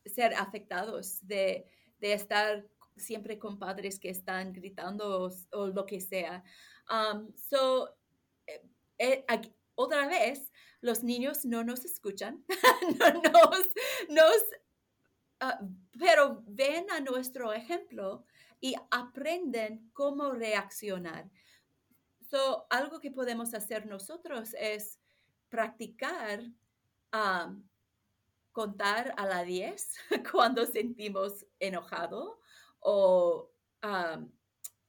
[0.05, 1.67] ser afectados de,
[2.01, 6.45] de, estar siempre con padres que están gritando o, lo que sea.
[7.49, 7.97] so,
[8.99, 9.25] eh,
[9.75, 10.53] otra vez,
[10.83, 12.45] los niños no nos escuchan,
[14.11, 14.43] nos,
[15.41, 15.61] ah,
[15.99, 18.25] pero ven a nuestro ejemplo
[18.61, 21.31] y aprenden cómo reaccionar.
[22.31, 24.99] So, algo que podemos hacer nosotros es
[25.49, 26.43] practicar
[27.13, 27.55] ah,
[28.53, 29.95] contar a la 10
[30.33, 32.41] cuando sentimos enojado
[32.81, 33.51] o
[33.83, 34.21] ah,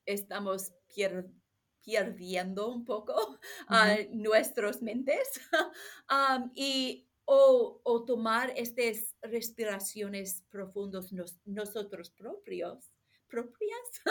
[0.05, 1.47] estamos perdiendo
[1.87, 5.39] perdiendo un poco a nuestras mentes
[6.53, 11.11] y o, tomar estas respiraciones profundas
[11.43, 12.93] nosotros propios,
[13.27, 14.01] propias,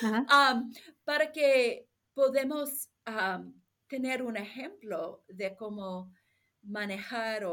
[1.04, 2.88] para que podamos
[3.88, 6.10] tener un ejemplo de cómo
[6.62, 7.46] manejar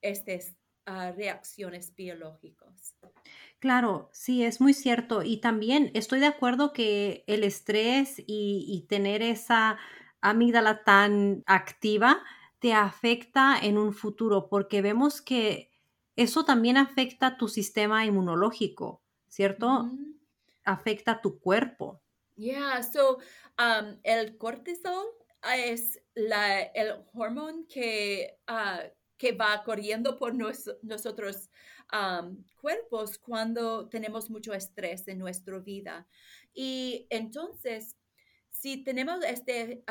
[0.00, 0.56] estas
[0.86, 2.96] ah, reacciones biológicas.
[3.60, 5.22] Claro, sí, es muy cierto.
[5.22, 9.78] Y también estoy de acuerdo que el estrés y, tener esa
[10.20, 12.20] amígdala tan activa
[12.64, 15.70] te afecta en un futuro, porque vemos que
[16.16, 19.90] eso también afecta tu sistema inmunológico, ¿cierto?
[20.64, 22.00] Afecta tu cuerpo.
[22.36, 23.18] Yeah, so
[23.58, 25.04] um, el cortisol
[25.58, 28.80] es la, el hormón que, ah,
[29.18, 31.50] que va corriendo por nosotros
[32.62, 36.08] cuerpos cuando tenemos mucho estrés en nuestra vida.
[36.54, 37.94] Y entonces,
[38.48, 39.84] si tenemos este,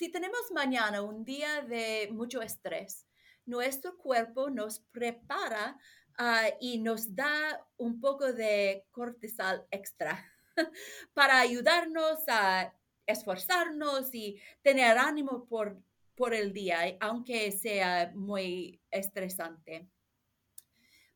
[0.00, 3.06] si tenemos mañana un día de mucho estrés,
[3.44, 5.78] nuestro cuerpo nos prepara
[6.16, 10.24] ah, y nos da un poco de cortisol extra
[11.12, 12.72] para ayudarnos a
[13.04, 15.78] esforzarnos y tener ánimo por,
[16.14, 19.86] por el día, aunque sea muy estresante.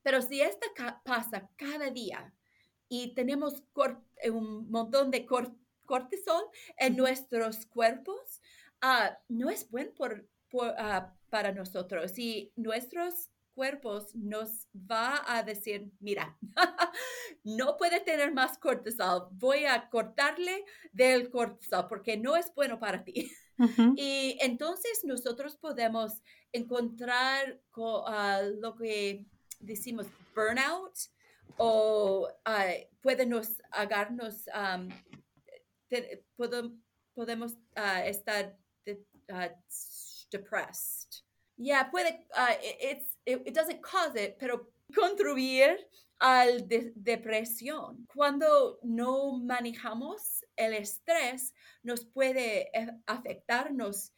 [0.02, 0.66] Pero si esto
[1.06, 2.34] pasa cada día
[2.90, 3.62] y tenemos
[4.30, 6.44] un montón de cortisol
[6.76, 8.42] en nuestros cuerpos,
[8.84, 9.90] ah, no es bueno
[10.76, 16.36] ah, para nosotros y nuestros cuerpos nos va a decir, mira,
[17.44, 23.02] no puede tener más cortisol, voy a cortarle del cortisol porque no es bueno para
[23.04, 23.30] ti.
[23.96, 26.20] Y entonces nosotros podemos
[26.52, 27.60] encontrar
[28.08, 29.26] ah, lo que
[29.60, 30.92] decimos burnout
[31.56, 34.46] o uh, puede nos agarnos,
[37.14, 38.58] podemos uh, estar
[39.32, 39.48] uh,
[40.30, 41.22] depressed.
[41.56, 45.76] Yeah, puede, uh, it's, it, it, doesn't cause it, pero contribuir
[46.20, 48.06] al de depresión.
[48.12, 51.52] Cuando no manejamos el estrés,
[51.82, 54.12] nos puede eh, afectarnos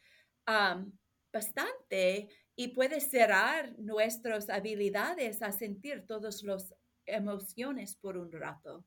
[0.49, 0.93] um,
[1.33, 8.85] bastante y puede cerrar nuestras habilidades a sentir todas las emociones por un rato.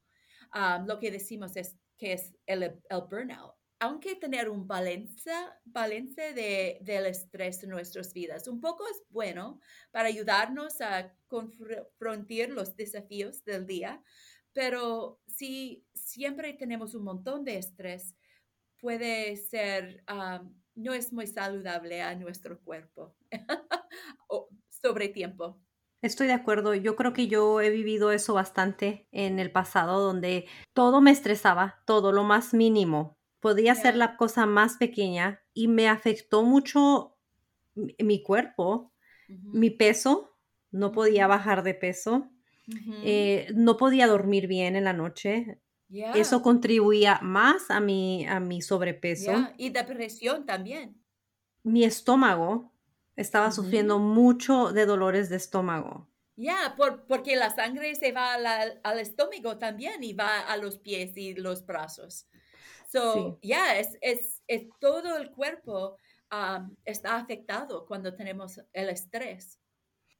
[0.55, 3.58] Um, lo que decimos es que es el burnout.
[3.79, 5.31] Aunque tener un balance,
[6.35, 9.61] de, del estrés en nuestras vidas, un poco es bueno
[9.91, 14.03] para ayudarnos a confrontar los desafíos del día,
[14.51, 18.15] pero si siempre tenemos un montón de estrés,
[18.81, 23.15] puede ser, um, no es muy saludable a nuestro cuerpo
[24.69, 25.61] sobre tiempo.
[26.01, 26.73] Estoy de acuerdo.
[26.75, 31.83] Yo creo que yo he vivido eso bastante en el pasado, donde todo me estresaba,
[31.85, 33.18] todo lo más mínimo.
[33.39, 37.17] Podía ser la cosa más pequeña y me afectó mucho
[37.75, 38.93] mi cuerpo,
[39.27, 40.35] mi peso.
[40.71, 42.31] No podía bajar de peso.
[43.03, 45.59] Eh, no podía dormir bien en la noche.
[45.89, 49.49] Eso contribuía más a mi, a mi sobrepeso.
[49.57, 51.01] Y depresión también.
[51.63, 52.71] Mi estómago
[53.15, 56.07] estaba sufriendo mucho de dolores de estómago.
[56.35, 61.17] Ya, por, porque la sangre se va al estómago también y va a los pies
[61.17, 62.27] y los brazos.
[62.91, 64.41] So, ya, es, es,
[64.79, 65.97] todo el cuerpo
[66.85, 69.59] está afectado cuando tenemos el estrés.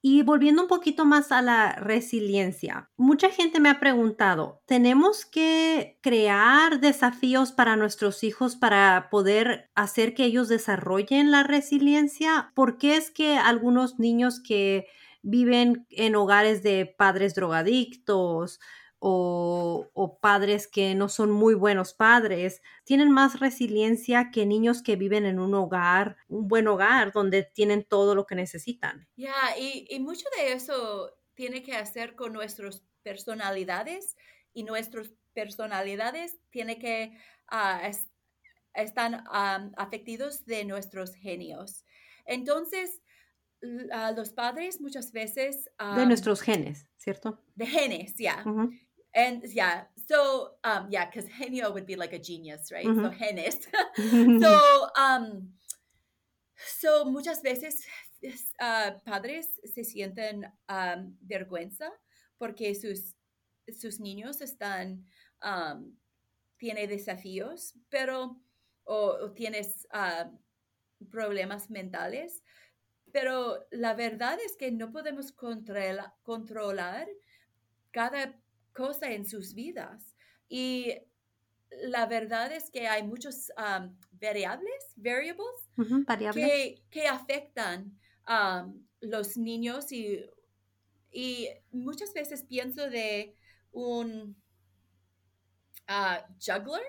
[0.02, 5.98] Y volviendo un poquito más a la resiliencia, mucha gente me ha preguntado, ¿tenemos que
[6.00, 12.50] crear desafíos para nuestros hijos para poder hacer que ellos desarrollen la resiliencia?
[12.54, 14.86] ¿Por qué es que algunos niños que
[15.22, 18.58] viven en hogares de padres drogadictos
[19.02, 25.24] o, padres que no son muy buenos padres, tienen más resiliencia que niños que viven
[25.24, 29.08] en un hogar, un buen hogar, donde tienen todo lo que necesitan.
[29.16, 34.16] Ya, y, mucho de eso tiene que hacer con nuestras personalidades
[34.52, 37.16] y nuestras personalidades tiene que
[37.50, 37.90] uh,
[38.74, 39.24] están
[39.76, 41.86] afectados de nuestros genios.
[42.26, 43.00] Entonces,
[43.62, 45.70] los padres muchas veces...
[45.96, 47.42] de nuestros genes, ¿cierto?
[47.54, 48.44] De genes, ya.
[49.14, 52.84] And yeah, so um, yeah, because genio would be like a genius, right?
[52.84, 53.66] So genes.
[54.42, 55.48] so um,
[56.78, 57.84] so muchas veces
[58.60, 61.90] uh, padres se sienten um, vergüenza
[62.38, 63.14] porque sus
[63.76, 65.04] sus niños están
[65.42, 65.96] um,
[66.58, 68.40] tiene desafíos, pero
[68.84, 70.28] o, o tienes uh,
[71.10, 72.42] problemas mentales,
[73.12, 77.08] pero la verdad es que no podemos controla, controlar
[77.90, 78.38] cada
[78.72, 80.16] cosa en sus vidas.
[80.48, 80.94] Y
[81.70, 83.50] la verdad es que hay muchos
[84.12, 88.68] variables, variables, Que, que, afectan a
[89.00, 90.24] los niños y,
[91.12, 93.34] y, muchas veces pienso de
[93.72, 94.36] un
[95.86, 96.82] ah, juggler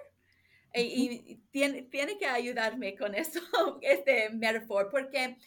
[0.74, 3.40] y, tiene, tiene, que ayudarme con eso,
[3.82, 5.38] este metaphor, porque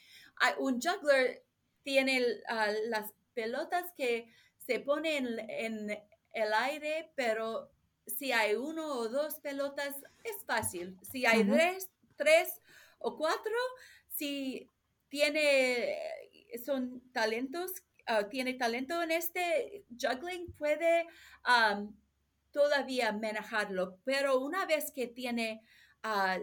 [0.58, 1.44] un juggler
[1.82, 5.98] tiene ah, las pelotas que se ponen en,
[6.34, 7.70] el aire, pero
[8.06, 10.98] si hay uno o dos pelotas, es fácil.
[11.10, 12.60] Si hay tres, tres
[12.98, 13.52] o cuatro,
[14.08, 14.70] si
[15.08, 15.96] tiene,
[16.64, 17.72] son talentos,
[18.06, 21.06] ah, tiene talento en este juggling, puede
[22.50, 25.62] todavía manejarlo, pero una vez que tiene
[26.02, 26.38] ah,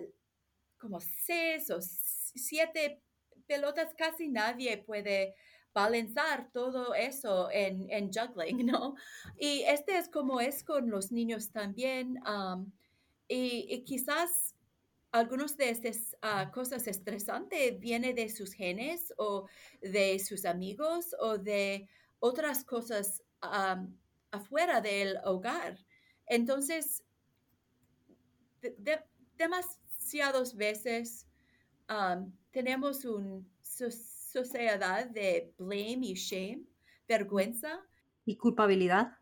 [0.78, 3.02] como seis o siete
[3.46, 5.36] pelotas, casi nadie puede
[5.74, 8.96] balanzar todo eso en, en, juggling, ¿no?
[9.38, 12.20] Y este es como es con los niños también.
[13.28, 14.56] y, quizás
[15.12, 19.48] algunos de estas ah, cosas estresantes viene de sus genes o
[19.82, 23.22] de sus amigos o de otras cosas
[24.32, 25.78] afuera del hogar.
[26.28, 27.04] Entonces,
[29.38, 31.28] demasiadas veces
[32.52, 33.50] tenemos un
[34.32, 36.64] sociedad de blame y shame,
[37.08, 37.82] vergüenza.
[38.26, 39.18] Y culpabilidad.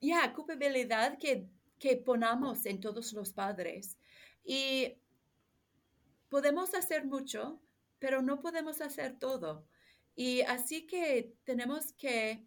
[0.00, 1.48] ya, culpabilidad que,
[1.78, 3.98] que ponamos en todos los padres.
[4.44, 4.98] Y
[6.28, 7.60] podemos hacer mucho,
[7.98, 9.66] pero no podemos hacer todo.
[10.14, 12.46] Y así que tenemos que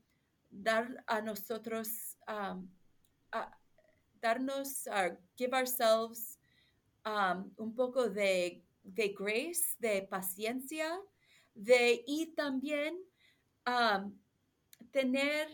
[0.50, 2.68] dar a nosotros, um,
[4.22, 6.40] darnos, uh, give ourselves
[7.06, 11.00] um, un poco de, de grace, de paciencia,
[11.54, 12.98] de y también
[14.92, 15.48] tener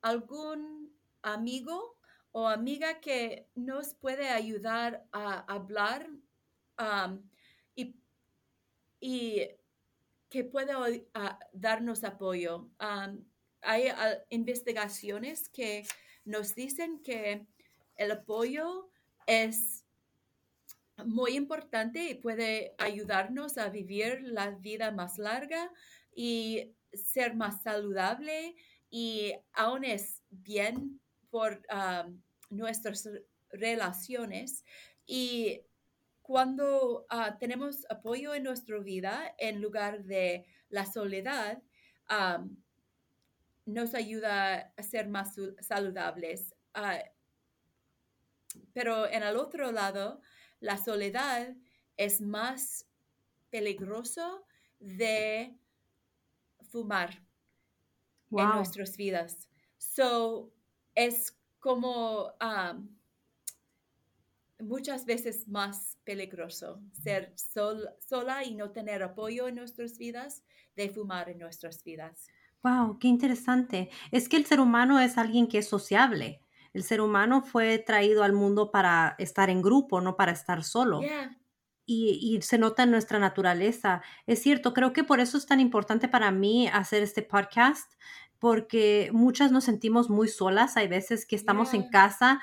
[0.00, 1.98] algún amigo
[2.32, 6.08] o amiga que nos puede ayudar a hablar
[9.00, 9.48] y,
[10.28, 10.78] que pueda
[11.52, 12.70] darnos apoyo.
[13.62, 13.88] hay
[14.28, 15.86] investigaciones que
[16.24, 17.46] nos dicen que
[17.96, 18.90] el apoyo
[19.26, 19.84] es
[21.06, 25.70] muy importante y puede ayudarnos a vivir la vida más larga
[26.14, 28.56] y ser más saludable
[28.90, 31.62] y aún es bien por
[32.50, 33.08] nuestras
[33.50, 34.64] relaciones
[35.06, 35.62] y
[36.22, 41.60] cuando ah, tenemos apoyo en nuestra vida en lugar de la soledad,
[43.66, 46.54] nos ayuda a ser más saludables.
[46.74, 47.02] Ah,
[48.72, 50.20] pero en el otro lado,
[50.60, 51.56] la soledad
[51.96, 52.86] es más
[53.50, 54.46] peligroso
[54.78, 55.58] de
[56.70, 57.22] fumar
[58.30, 59.48] en nuestras vidas.
[59.78, 60.52] So,
[60.94, 62.32] es como
[64.60, 70.44] muchas veces más peligroso ser sola y no tener apoyo en nuestras vidas
[70.76, 72.28] de fumar en nuestras vidas.
[72.62, 73.90] Wow, qué interesante.
[74.10, 76.42] Es que el ser humano es alguien que es sociable.
[76.72, 81.00] El ser humano fue traído al mundo para estar en grupo, no para estar solo.
[81.86, 84.02] Y, y, se nota en nuestra naturaleza.
[84.26, 87.92] Es cierto, creo que por eso es tan importante para mí hacer este podcast,
[88.38, 90.76] porque muchas nos sentimos muy solas.
[90.76, 92.40] Hay veces que estamos en casa,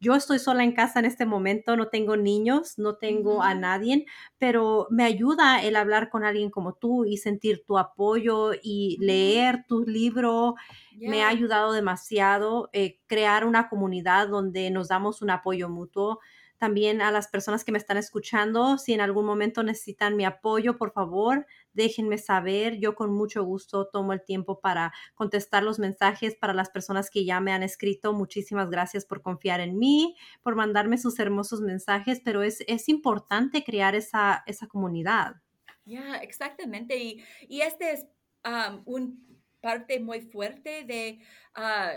[0.00, 4.06] yo estoy sola en casa en este momento, no tengo niños, no tengo a nadie,
[4.38, 9.64] pero me ayuda el hablar con alguien como tú y sentir tu apoyo y leer
[9.66, 10.54] tu libro.
[11.00, 16.18] Me ha ayudado demasiado eh, crear una comunidad donde nos damos un apoyo mutuo.
[16.58, 20.76] También a las personas que me están escuchando, si en algún momento necesitan mi apoyo,
[20.76, 22.78] por favor, déjenme saber.
[22.78, 27.24] Yo con mucho gusto tomo el tiempo para contestar los mensajes para las personas que
[27.24, 28.12] ya me han escrito.
[28.12, 33.64] Muchísimas gracias por confiar en mí, por mandarme sus hermosos mensajes, pero es, es importante
[33.64, 35.36] crear esa, esa comunidad.
[35.84, 36.96] Ya, exactamente.
[36.96, 38.06] Y, y este es
[38.44, 39.28] um, un
[39.60, 41.20] parte muy fuerte de
[41.54, 41.92] ah,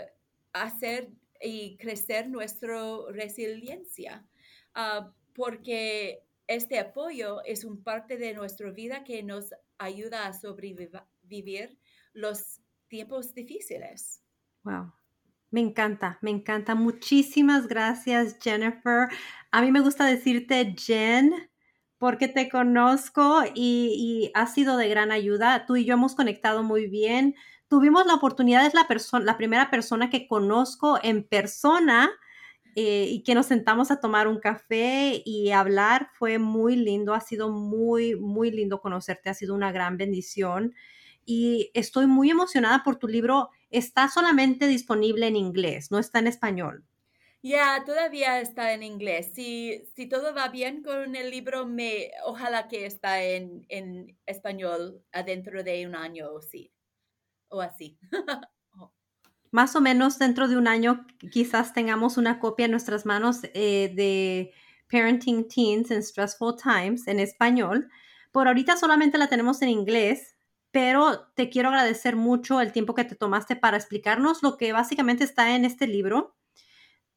[0.52, 1.10] hacer
[1.40, 4.26] y crecer nuestra resiliencia.
[4.74, 11.78] Ah, porque este apoyo es un parte de nuestra vida que nos ayuda a sobrevivir
[12.12, 14.22] los tiempos difíciles.
[14.64, 14.92] Wow.
[15.50, 16.74] Me encanta, me encanta.
[16.74, 19.08] Muchísimas gracias, Jennifer.
[19.50, 21.50] A mí me gusta decirte Jen
[21.98, 25.66] porque te conozco y, y ha sido de gran ayuda.
[25.66, 27.34] Tú y yo hemos conectado muy bien.
[27.68, 28.86] Tuvimos la oportunidad, es la,
[29.20, 32.10] la primera persona que conozco en persona
[32.74, 36.10] eh, y que nos sentamos a tomar un café y hablar.
[36.14, 40.74] Fue muy lindo, ha sido muy, muy lindo conocerte, ha sido una gran bendición.
[41.24, 43.50] Y estoy muy emocionada por tu libro.
[43.70, 46.84] Está solamente disponible en inglés, no está en español.
[47.44, 49.32] Ya, todavía está en inglés.
[49.34, 55.04] Si, si todo va bien con el libro, me, ojalá que está en, en español
[55.12, 56.72] adentro de un año o sí,
[57.48, 57.98] o así.
[59.52, 63.92] más o menos dentro de un año quizás tengamos una copia en nuestras manos eh,
[63.94, 64.52] de
[64.90, 67.88] Parenting Teens in Stressful Times en español.
[68.32, 70.36] Por ahorita solamente la tenemos en inglés,
[70.70, 75.22] pero te quiero agradecer mucho el tiempo que te tomaste para explicarnos lo que básicamente
[75.22, 76.34] está en este libro.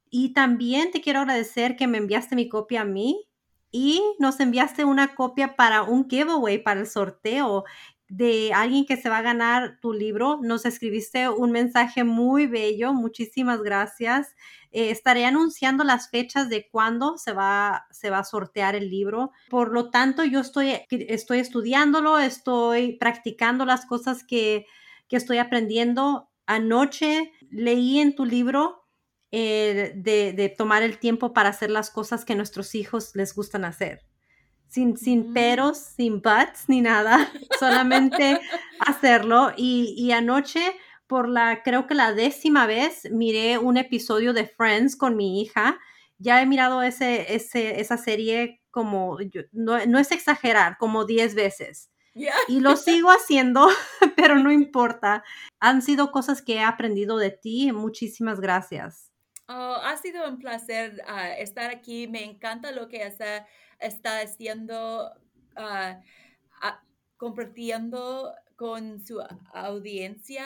[0.09, 3.27] Y también te quiero agradecer que me enviaste mi copia a mí
[3.71, 7.63] y nos enviaste una copia para un giveaway, para el sorteo
[8.08, 10.39] de alguien que se va a ganar tu libro.
[10.41, 12.93] Nos escribiste un mensaje muy bello.
[12.93, 14.36] Muchísimas gracias.
[14.72, 19.32] Eh, estaré anunciando las fechas de cuándo se va, se va a sortear el libro.
[19.49, 24.66] Por lo tanto, yo estoy, estoy estudiándolo, estoy practicando las cosas que,
[25.08, 26.30] que estoy aprendiendo.
[26.45, 28.86] Anoche leí en tu libro
[29.32, 33.66] eh, de, de tomar el tiempo para hacer las cosas que nuestros hijos les gustan
[33.66, 34.06] hacer
[34.68, 38.39] sin, sin peros, sin buts, ni nada, solamente
[38.80, 39.51] hacerlo.
[39.55, 40.76] Y, y, anoche,
[41.07, 45.80] por la, creo que la décima vez, miré un episodio de Friends con mi hija.
[46.18, 49.18] Ya he mirado ese, ese, esa serie como,
[49.51, 51.89] no, no, es exagerar, como diez veces.
[52.47, 53.68] Y lo sigo haciendo,
[54.16, 55.24] pero no importa.
[55.59, 57.72] Han sido cosas que he aprendido de ti.
[57.74, 59.11] Muchísimas gracias.
[59.47, 62.07] Oh, ha sido un placer ah, estar aquí.
[62.07, 63.45] Me encanta lo que hace
[63.80, 65.11] está haciendo,
[65.57, 66.01] uh,
[67.17, 69.21] compartiendo con su
[69.53, 70.45] audiencia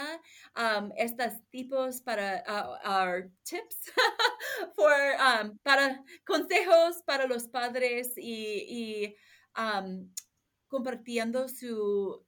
[0.57, 3.91] um, estos tipos para uh, tips
[4.77, 9.15] um, para consejos para los padres y, y
[9.57, 10.11] um,
[10.67, 12.25] compartiendo su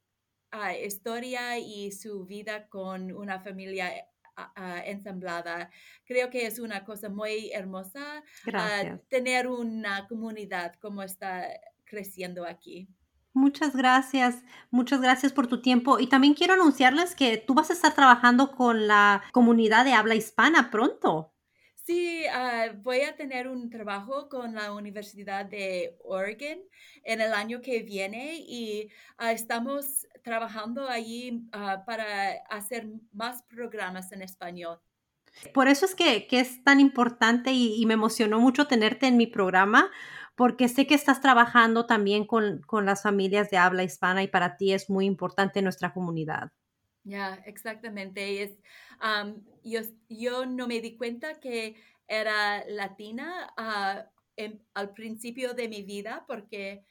[0.54, 4.08] uh, historia y su vida con una familia
[4.86, 5.70] ensamblada.
[6.06, 8.24] Creo que es una cosa muy hermosa
[9.10, 11.48] tener una comunidad como está
[11.86, 12.88] creciendo aquí.
[13.34, 16.00] Muchas gracias, muchas gracias por tu tiempo.
[16.00, 20.16] Y también quiero anunciarles que tú vas a estar trabajando con la comunidad de habla
[20.16, 21.31] hispana pronto.
[21.84, 26.60] Sí, ah, voy a tener un trabajo con la Universidad de Oregon
[27.04, 34.12] en el año que viene y ah, estamos trabajando allí ah, para hacer más programas
[34.12, 34.80] en español.
[35.54, 39.90] Por eso es que, es tan importante y, me emocionó mucho tenerte en mi programa,
[40.36, 44.56] porque sé que estás trabajando también con, con las familias de habla hispana y para
[44.58, 46.52] ti es muy importante nuestra comunidad.
[47.04, 48.43] Ya, exactamente.
[48.43, 48.60] Es,
[49.64, 51.76] yo, yo no me di cuenta que
[52.08, 54.06] era latina ah,
[54.74, 56.86] al principio de mi vida porque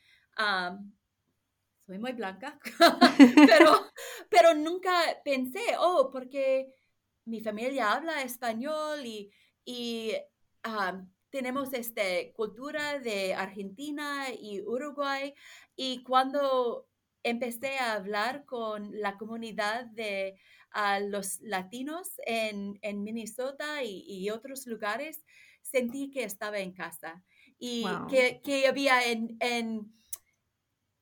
[1.87, 2.59] soy muy blanca,
[3.47, 3.91] pero,
[4.31, 4.93] pero nunca
[5.25, 6.73] pensé, oh, porque
[7.25, 9.31] mi familia habla español y,
[9.65, 10.13] y
[11.31, 12.03] tenemos esta
[12.35, 15.35] cultura de Argentina y Uruguay
[15.77, 16.90] y cuando
[17.23, 20.39] empecé a hablar con la comunidad de
[21.03, 25.25] los latinos en, Minnesota y, otros lugares,
[25.63, 27.23] sentí que estaba en casa
[27.59, 29.93] y que, había, en,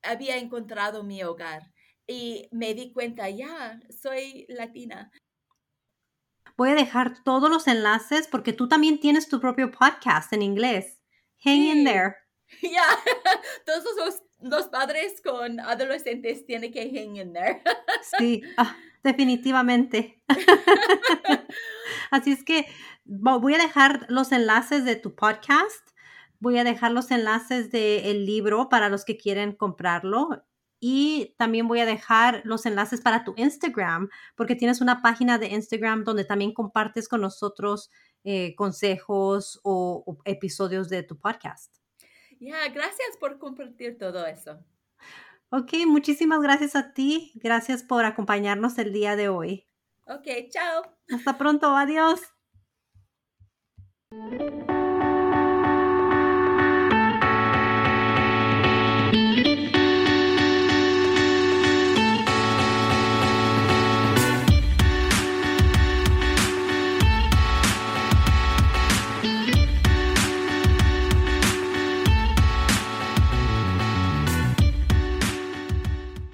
[0.01, 1.71] había encontrado mi hogar.
[2.07, 5.11] Y me di cuenta, ya, soy latina.
[6.57, 10.99] Voy a dejar todos los enlaces porque tú también tienes tu propio podcast en inglés.
[11.45, 12.15] Hang in there.
[12.63, 12.83] Ya,
[13.67, 17.61] todos los, los, padres con adolescentes tienen que hang in there.
[18.17, 20.21] Sí, ah, definitivamente.
[22.11, 22.65] Así es que
[23.05, 25.89] voy a dejar los enlaces de tu podcast.
[26.39, 30.45] Voy a dejar los enlaces del libro para los que quieren comprarlo.
[30.79, 35.47] Y también voy a dejar los enlaces para tu Instagram, porque tienes una página de
[35.47, 37.91] Instagram donde también compartes con nosotros
[38.23, 41.78] eh, consejos o episodios de tu podcast.
[42.39, 44.63] Ya, gracias por compartir todo eso.
[45.51, 47.31] Ok, muchísimas gracias a ti.
[47.35, 49.65] Gracias por acompañarnos el día de hoy.
[50.07, 50.83] Ok, chao.
[51.09, 52.21] Hasta pronto, adiós.